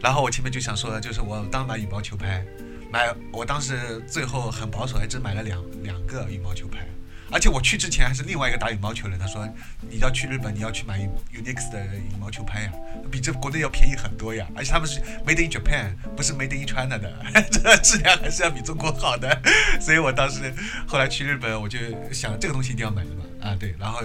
[0.00, 2.42] 然后我前面就想说的，就是我当买羽毛球拍，
[2.90, 6.86] 买我当时最后很保守，还只买了两两个羽毛球拍。
[7.34, 9.44] 而且我去之前还是另外一个打羽毛球的，他说
[9.90, 11.00] 你要去日本，你要去买
[11.34, 12.72] Unix 的羽毛球拍呀，
[13.10, 14.46] 比这国内要便宜很多呀。
[14.54, 17.12] 而且他们是 Made in Japan，不是 Made in China 的，
[17.50, 19.36] 这质量还是要比中国好的。
[19.82, 20.54] 所以我当时
[20.86, 21.78] 后来去日本，我就
[22.12, 23.24] 想这个东西一定要买的嘛。
[23.42, 24.00] 啊，对，然后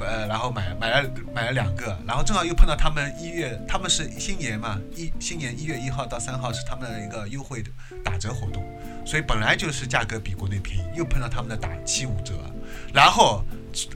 [0.00, 7.70] 呃，然后买买了买了两个，然后正好又碰到他们一月，他们是新年嘛，一新年一月一号到三号是他们的一个优惠的
[8.04, 8.64] 打折活动。
[9.04, 12.34] 所以本来就是价格比国内便宜，又碰到他们的打七五折，
[12.92, 13.44] 然后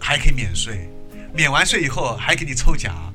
[0.01, 0.89] 还可以免税，
[1.33, 3.13] 免完税以后还给你抽奖，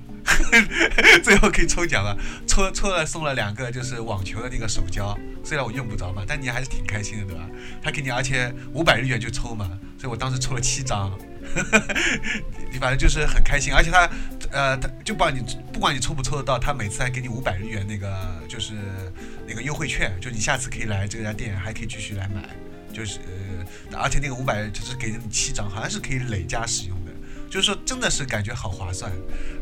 [1.23, 2.15] 最后可以抽奖了，
[2.47, 7.41] 抽抽了送了两个就是网球的那个手胶，虽然我用不着嘛，但你还是挺开心的，对吧？
[7.81, 11.11] 他给你，而且五百日元就抽嘛，所以我当时抽了七张，
[12.71, 14.09] 你反正就是很开心，而且他
[14.51, 15.41] 呃他就不管你
[15.73, 18.11] 不管你抽不抽得到，他每次还给你五百日元那个
[18.47, 18.73] 就是。
[19.51, 22.47] 那个优惠券，就你下次可以来这家店，还可以继续来买，
[22.93, 23.17] 就是
[23.91, 27.11] 呃，而且那个五百就是给你七张，好像是可以累加使用的，
[27.49, 29.11] 就是说真的是感觉好划算。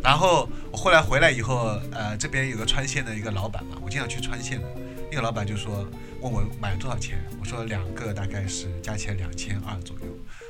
[0.03, 4.67] 然后我后来回来以后，呃，这边有个川线的一个老板嘛，我经常去川线的，
[5.09, 5.87] 那个老板就说
[6.19, 10.07] 问我买了多少钱，我说两个大概是加起来两千二左右。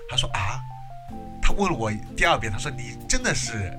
[0.10, 0.58] 他说啊，
[1.48, 3.72] 他问了我第二遍，他说你真的是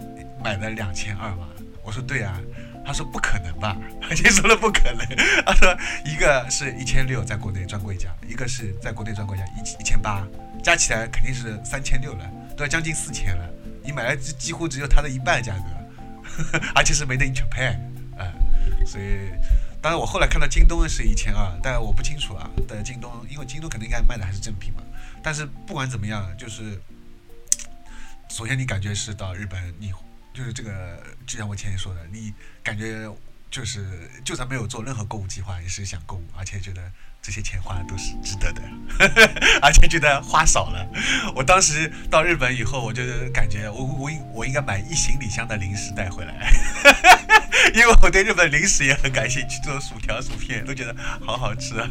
[0.42, 1.46] 买了两千二吗？
[1.82, 2.40] 我说对啊。
[2.82, 3.76] 他说不可能吧？
[4.16, 5.06] 先说了不可能。
[5.44, 10.26] 他说一个是一千六，在国内专柜价，一个是在国内专柜价一一千八，
[10.64, 12.24] 加起来肯定是三千六了，
[12.56, 13.46] 都要将近四千了。
[13.84, 17.76] 你买来几几乎只有它的一半价格， 而且是 Made in Japan，
[18.16, 18.32] 啊，
[18.86, 19.28] 所以
[19.82, 22.48] 当然我后来看到京东是一千二，但我不清楚啊。
[22.66, 24.82] 在京东，因为京东肯定应该卖的还是正品嘛。
[25.22, 26.80] 但是不管怎么样，就是
[28.28, 29.92] 首先你感觉是到日本你。
[30.34, 33.10] 就是这个，就像我前面说的，你感觉
[33.50, 36.80] 就是，就算没有做任何购物计划，也是想购物，而且觉得
[37.20, 38.62] 这些钱花的都是值得的，
[39.60, 40.88] 而且觉得花少了。
[41.34, 43.02] 我当时到日本以后，我就
[43.32, 46.52] 感觉我我应我应该买一行李箱的零食带回来，
[47.74, 51.90] 因为我对日本零食也很感兴趣，做薯条、薯片都觉得好好吃啊。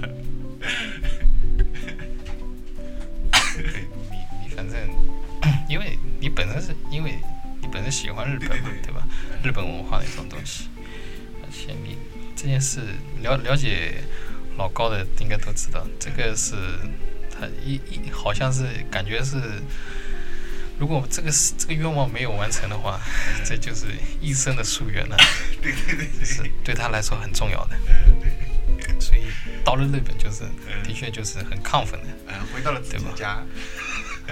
[6.37, 7.11] 本身是因为
[7.61, 7.67] 你。
[7.69, 9.03] 本身喜欢日本嘛，对吧？
[9.43, 10.69] 日本文化的一种东西，
[11.43, 11.97] 而且你
[12.33, 12.79] 这件事
[13.21, 13.95] 了了解
[14.57, 16.55] 老高的应该都知道，这个是
[17.29, 19.61] 他一一好像是感觉是，
[20.79, 23.01] 如果这个这个愿望没有完成的话，
[23.43, 23.87] 这就是
[24.21, 25.17] 一生的夙愿了。
[25.61, 27.75] 对对对，是对他来说很重要的。
[29.01, 29.23] 所以
[29.65, 30.45] 到了日本就是，
[30.85, 32.07] 的确就是很亢奋的。
[32.27, 33.43] 嗯，回到了自己家，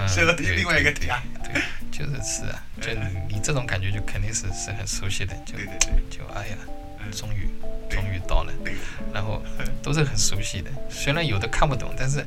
[0.08, 0.24] 是
[0.56, 1.22] 另外一个家。
[1.44, 1.60] 对。
[1.96, 2.92] 就是是啊，就
[3.26, 5.54] 你这种感觉就肯定是是很熟悉的，就
[6.10, 6.56] 就哎呀，
[7.10, 7.48] 终于
[7.88, 8.52] 终于到了，
[9.14, 9.42] 然后
[9.82, 12.22] 都是很熟悉的，虽然有的看不懂，但是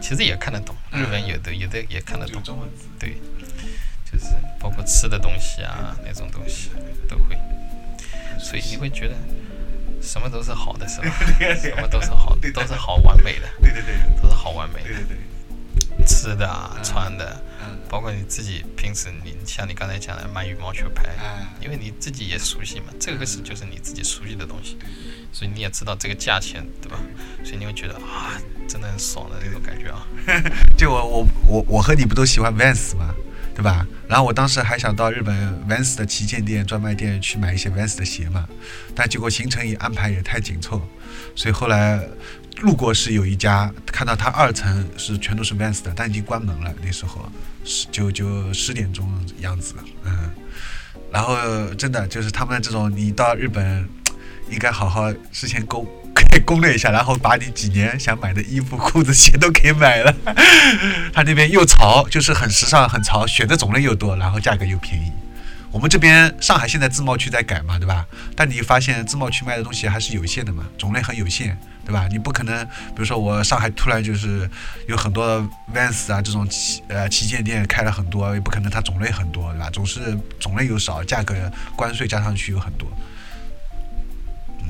[0.00, 2.42] 其实也看得懂，日文有的有的也看得懂，
[2.98, 3.16] 对，
[4.10, 6.70] 就是包括吃的东西啊那种东西
[7.06, 7.36] 都会，
[8.38, 9.14] 所以你会觉得
[10.00, 11.14] 什么都是好的，是吧？
[11.60, 15.29] 什么都是好，都是好完美的，对对对，都是好完美的，对对对。
[16.10, 17.40] 吃的啊，穿的，
[17.88, 21.04] 包括你自己平时你像你刚才讲的买羽毛球拍，
[21.62, 24.76] 因为你自己也熟悉嘛，这个是就是你自己熟悉的东西，
[25.32, 26.98] 所以你也知道这个价钱，对吧？
[27.44, 28.34] 所以你会觉得啊，
[28.68, 30.04] 真的很爽的那种感觉啊。
[30.76, 33.14] 就我我我我和你不都喜欢 Vans 吗？
[33.54, 33.86] 对吧？
[34.08, 35.34] 然后我当时还想到日本
[35.68, 38.48] Vans 的旗舰店、专卖店去买一些 Vans 的鞋嘛，
[38.96, 40.82] 但结果行程也安排也太紧凑，
[41.36, 42.00] 所以后来。
[42.58, 46.72] 路过是有一家，看到它二层是全都是 Vans 的，但已经关门了。
[46.82, 47.30] 那时候
[47.64, 49.08] 十就就十点钟
[49.40, 49.74] 样子，
[50.04, 50.30] 嗯。
[51.10, 51.36] 然后
[51.74, 53.88] 真的就是他们这种，你到日本
[54.48, 55.84] 应该好好事先攻
[56.14, 60.14] 可以攻略一下，然后把你几年想买的衣服、裤子、鞋都可以买了。
[61.12, 65.10] 他那边又潮，就是很时尚、很潮，选的种类又多，然后价格又便宜。
[65.72, 68.04] 我们这边上海现在自贸区在改嘛，对吧？
[68.34, 71.56] 但你发现自贸区卖的东西还是有限的嘛，种类很有限，
[71.86, 72.08] 对吧？
[72.10, 74.50] 你不可能，比如说我上海突然就是
[74.88, 75.40] 有很多
[75.72, 79.70] Vans 啊这种旗呃旗舰店开了很多，也不可能它种类很多，对吧？
[79.70, 81.34] 总是种类又少，价格
[81.76, 82.90] 关税加上去有很多。
[84.58, 84.66] 嗯，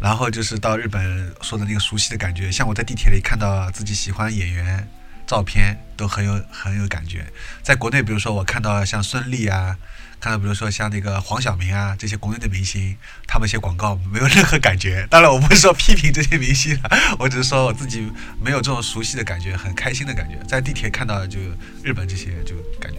[0.00, 4.88] 然后就是到日本说的那个熟悉的感觉，像我在地铁里看到自己喜欢演员。
[5.26, 7.26] 照片都很有很有感觉，
[7.62, 9.78] 在国内，比如说我看到像孙俪啊，
[10.20, 12.96] 看到比如说像那个黄晓明啊这些国内的明星，
[13.26, 15.06] 他们写广告没有任何感觉。
[15.10, 16.78] 当然，我不是说批评这些明星，
[17.18, 20.36] 我只是说我自己没有这种熟悉的感觉，很开心的感觉。
[20.46, 21.38] 在地铁看到就
[21.82, 22.98] 日本这些，就感觉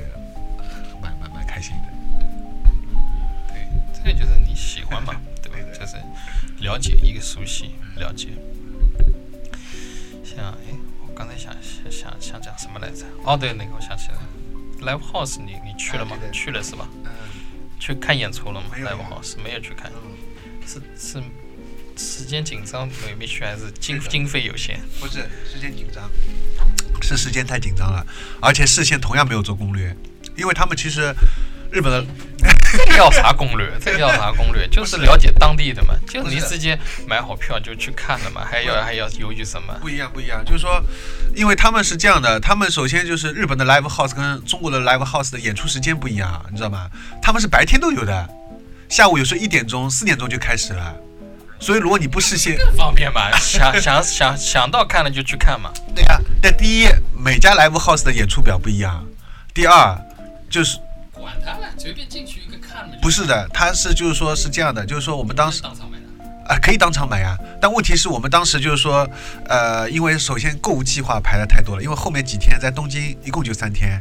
[1.02, 1.94] 蛮蛮蛮开心的。
[3.50, 5.14] 对，这个就是你喜欢嘛，
[5.44, 5.58] 对吧？
[5.80, 5.96] 就是
[6.60, 8.30] 了解一个熟悉了解，
[10.24, 10.95] 像哎。
[11.16, 13.06] 刚才想想想想讲什么来着？
[13.24, 14.22] 哦，对，那个我想起来了
[14.82, 16.18] ，Live House，你你去了吗？
[16.32, 16.88] 去了是吧？
[17.06, 17.12] 嗯。
[17.80, 19.92] 去看演出了吗？Live House 没有去看，
[20.66, 21.24] 是是
[21.98, 24.80] 时间紧张没没去，还是经经费有限？
[25.00, 26.10] 不是时间紧张，
[27.02, 28.06] 是时间太紧张了，
[28.42, 29.96] 而且事先同样没有做攻略，
[30.36, 31.14] 因为他们其实。
[31.76, 32.06] 日本的
[32.98, 33.70] 要啥攻略？
[33.84, 34.66] 这要啥攻略？
[34.70, 39.74] 就是了解当地的嘛，就是你直接买好票就去看了嘛，还要还要犹豫什么？
[39.82, 40.82] 不一样，不一样，就是说，
[41.36, 46.90] 因为他们是这样的，他们首先就是日本的 live house 跟中国的 live house 的演出时间不一样，你知道吗？
[47.22, 48.30] 他们是白天都有的，
[48.88, 50.96] 下午有时候一点钟、四点钟就开始了，
[51.60, 55.72] 所以如果你不事先方便嘛，想想想想到看了就去看嘛。
[55.94, 59.06] 对呀，但第一，每家 live house 的演出表不一样，
[59.54, 59.98] 第二
[60.50, 60.78] 就是。
[61.26, 66.06] 管他了，随便进去一个看不是的，他是就是说是这样的，就是说我们当时当场买的
[66.48, 67.36] 啊，可以当场买呀。
[67.60, 69.10] 但问题是我们当时就是说，
[69.50, 74.00] 呃，因为首先购物计划排的太多了，因为后面几天在东京一共就三天，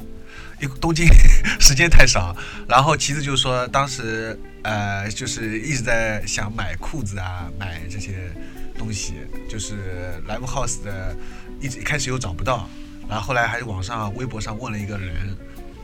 [0.61, 1.07] 一东京
[1.59, 2.37] 时间太少。
[2.69, 8.31] 然后其次就是说，当时呃就是一直在想买裤子啊，买这些
[8.77, 9.15] 东西，
[9.49, 11.17] 就是 Live House 的，
[11.59, 12.69] 一直一开始又找不到，
[13.09, 15.35] 然后后来还是网上微博上问了一个人。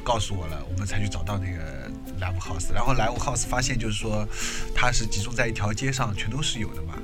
[0.02, 1.90] 告诉我了，我们才去找到那个
[2.20, 4.26] Live House，然后 Live House 发现就是说，
[4.74, 6.94] 它是集中在一条街上，全都是有的嘛，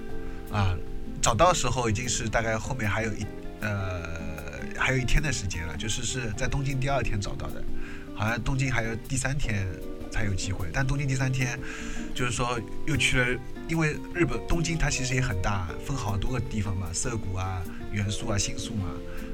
[0.52, 0.76] 啊，
[1.20, 3.26] 找到时候已经是大概后面还有一
[3.60, 4.02] 呃
[4.78, 7.62] 还有一天的时间了，就是是在东京第二天找到的，
[8.14, 9.66] 好像东京还有第三天
[10.10, 11.58] 才有机会，但东京第三天
[12.14, 18.88] 就是说又去了，因为日本东京它其实也很大，分好多个地方嘛，涩谷啊、元素啊、新宿嘛，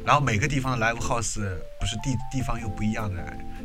[0.05, 1.41] 然后每个地方的 Live House
[1.79, 3.23] 不是地地方又不一样的。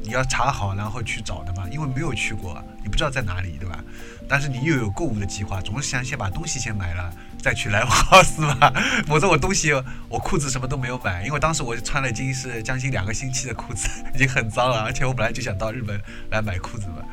[0.08, 3.84] 你要查好，然后去找的嘛，因为没有去过，你不知道在哪里，对吧？
[4.30, 8.72] 但是你又有购物的计划，总是想先把东西先买了，再去来 house 嘛。
[9.06, 9.74] 否则我东西，
[10.08, 16.02] 我裤子什么都没有买，因为当时我穿了已经是将近两个星期的裤子，已经很脏了，而且我本来就想到日本
[16.32, 17.04] 来买裤子嘛，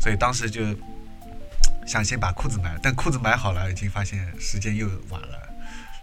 [0.00, 0.62] 所以当时就
[1.86, 5.38] 想先把裤子买了，但裤子买好了，已经发现时间又晚了。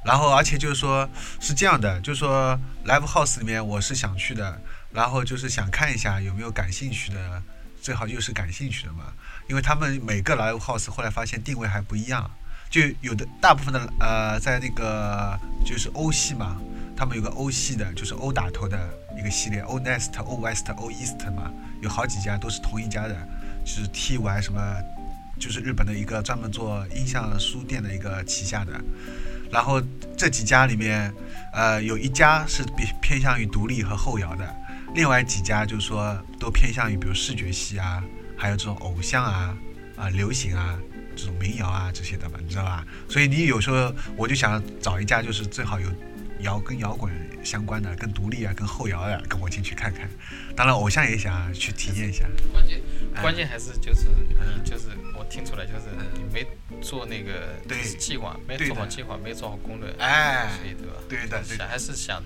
[0.03, 4.61] 然后而且就是说，是这样的，就是说 live house 里面我是想去的。
[4.95, 7.43] 然后就是想看一下有没有感兴趣的，
[7.81, 9.13] 最好又是感兴趣的嘛，
[9.49, 12.31] 因为他们每个 live house 后来发现定位还不一样，
[12.69, 16.55] 就有的大部分的呃在那个就是欧系嘛，
[16.95, 18.79] 他们有个欧系的，就是欧打头的
[19.19, 23.15] 一个系列，欧 nest、欧 west、欧 east 嘛，有好几家都是同一家的，
[23.65, 24.77] 就是 TY 什么，
[25.37, 28.71] 就是日本的一个专门做音像书店的一个旗下的，
[29.51, 29.81] 然后
[30.15, 31.13] 这几家里面，
[31.51, 34.55] 呃有一家是比偏向于独立和后摇的。
[34.95, 38.01] 另外几家就是说都偏向于比如视觉系啊，
[38.37, 39.57] 还有这种偶像啊、
[39.97, 40.79] 啊流行啊、
[41.17, 42.85] 这种民谣啊这些的嘛，你知道吧？
[43.09, 45.91] 所以你有时候我就想找一家就是最好有
[46.39, 47.11] 摇跟摇滚
[47.43, 50.09] 相关的、跟独立啊、跟后摇的，跟我进去看看。
[50.55, 52.25] 当然偶像也想去体验一下。
[52.53, 52.81] 关键
[53.21, 54.87] 关键还是就是你就是
[55.17, 56.47] 我听出来就是你没
[56.81, 57.57] 做那个
[57.99, 60.93] 计划，没做好计划，没做好攻略，哎，所以对吧？
[61.09, 62.23] 对的，想还是想。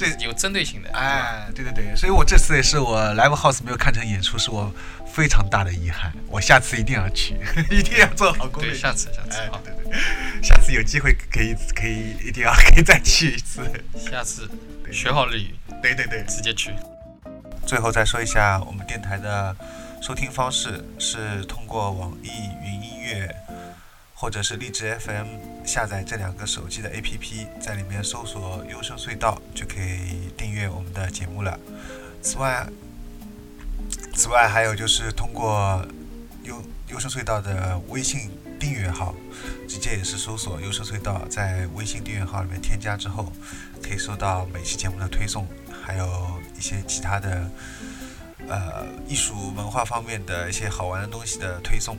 [0.00, 4.72] 对，有针对性的，哎，对对对，所以我这次也是我 live house 没有看成演出，是我
[5.06, 6.10] 非常大的遗憾。
[6.26, 7.36] 我下次一定要去，
[7.70, 8.72] 一定要做好攻略。
[8.72, 13.60] 对，下次，下次，好，对对，下次有机会可以可以一定要可以再去一次。
[13.94, 14.48] 下次
[14.90, 16.72] 学好日语，对对对，直接去。
[17.66, 19.54] 最后再说一下我们电台的
[20.00, 22.28] 收听方式，是通过网易
[22.64, 23.36] 云音乐。
[24.20, 25.28] 或者是荔枝 FM
[25.64, 31.58] 下载这两个手机的 APP，在里面搜索“优声隧道”就可以订阅我们的节目了。
[32.20, 32.66] 此外，
[34.14, 35.82] 此外还有就是通过
[36.44, 39.14] 优优声隧道的微信订阅号，
[39.66, 43.32] 直接也是搜索“优声隧道”，在微信订阅号里面添加之后，
[43.82, 45.48] 可以收到每期节目的推送，
[45.82, 47.50] 还有一些其他的
[48.46, 51.96] 呃艺术文化方面的一些好玩的东西的推送。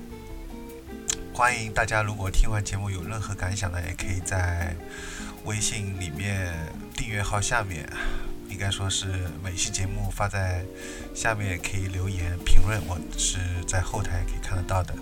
[1.33, 4.75] 欢迎大家，如果听完节目有任何感想呢，也可以在
[5.45, 6.53] 微信里面
[6.93, 7.89] 订阅号下面，
[8.49, 9.07] 应该说是
[9.41, 10.63] 每期节目发在
[11.15, 14.93] 下面可以留言评论，我是在后台可以看得到的。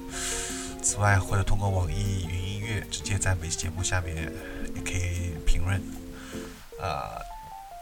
[0.81, 4.31] 此外，或者通过网易云音乐直接在每期节目下面
[4.75, 5.81] 也可以评论。
[6.79, 7.21] 呃，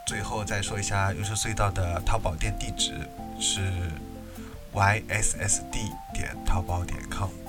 [0.07, 2.93] 最后再说一下优秀隧道的淘宝店地址
[3.39, 3.59] 是
[4.73, 5.73] yssd
[6.13, 7.46] 点淘宝点 com。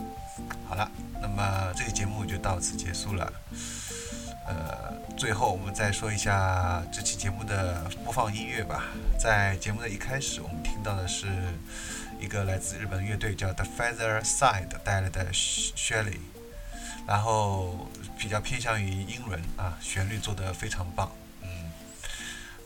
[0.69, 3.33] 好了，那么这期节目就到此结束了。
[4.47, 8.85] 呃，最后我们再说一下这期节目的播放音乐吧。
[9.19, 11.27] 在节目的一开始，我们听到的是
[12.21, 16.19] 一个来自日本乐队叫 The Feather Side 带来的 Shelly，
[17.07, 17.89] 然后
[18.19, 21.11] 比较偏向于英伦啊，旋律做得非常棒，
[21.41, 21.49] 嗯。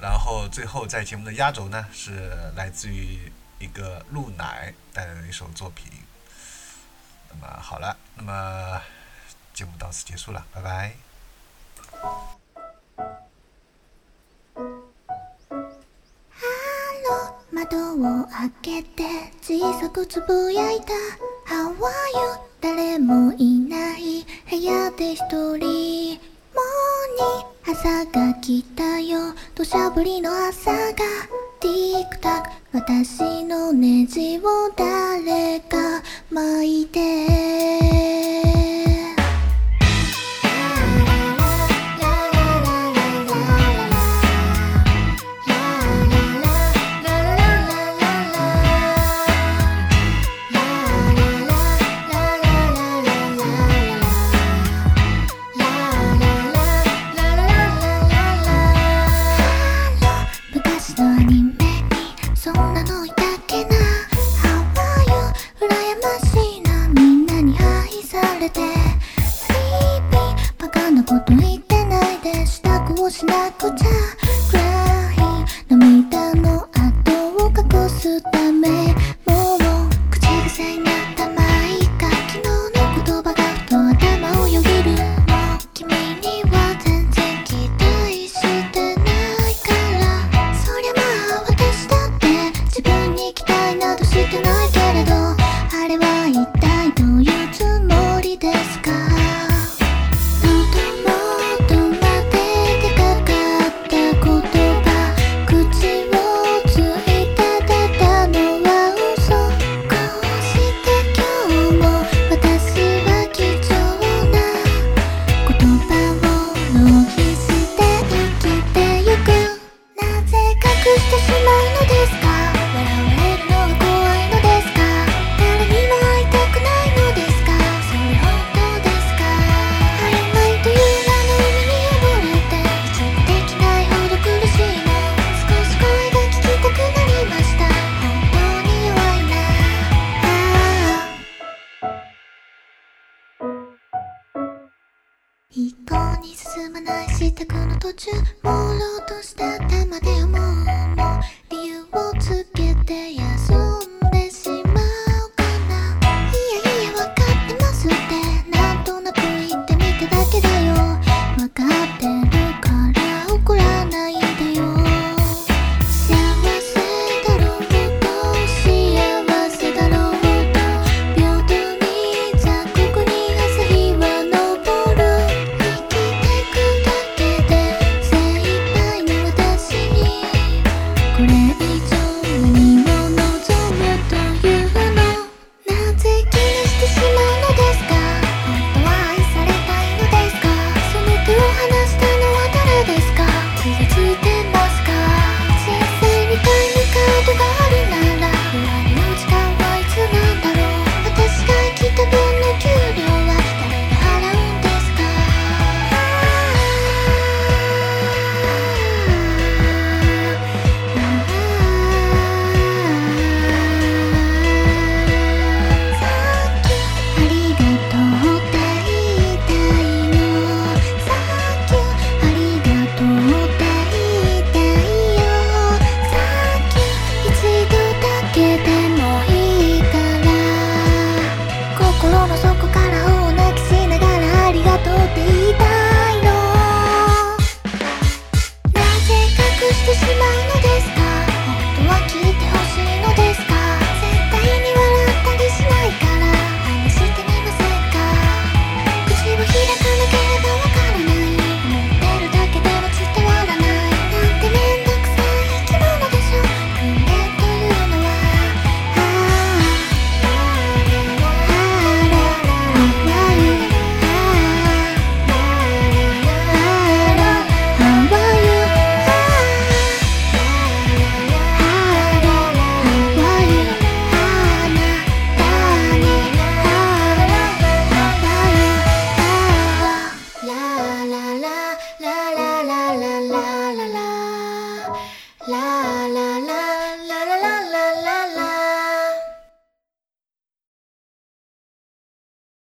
[0.01, 3.31] 然后最后在节目的压轴呢，是来自于
[3.61, 5.87] 一个鹿奶带来的一首作品。
[7.32, 8.82] 那么好了，那么
[9.54, 10.96] 节目到此结束了，拜拜。
[17.52, 19.04] 窓を開けて
[19.42, 20.94] 小さくつぶやいた
[21.52, 21.78] How are you?
[22.62, 30.98] 誰もいない部屋で一人モーニー朝が来たよ土砂降りの朝が
[31.63, 32.51] ティックタック。
[32.73, 34.43] 私のネジを
[34.77, 38.22] 誰か巻いて。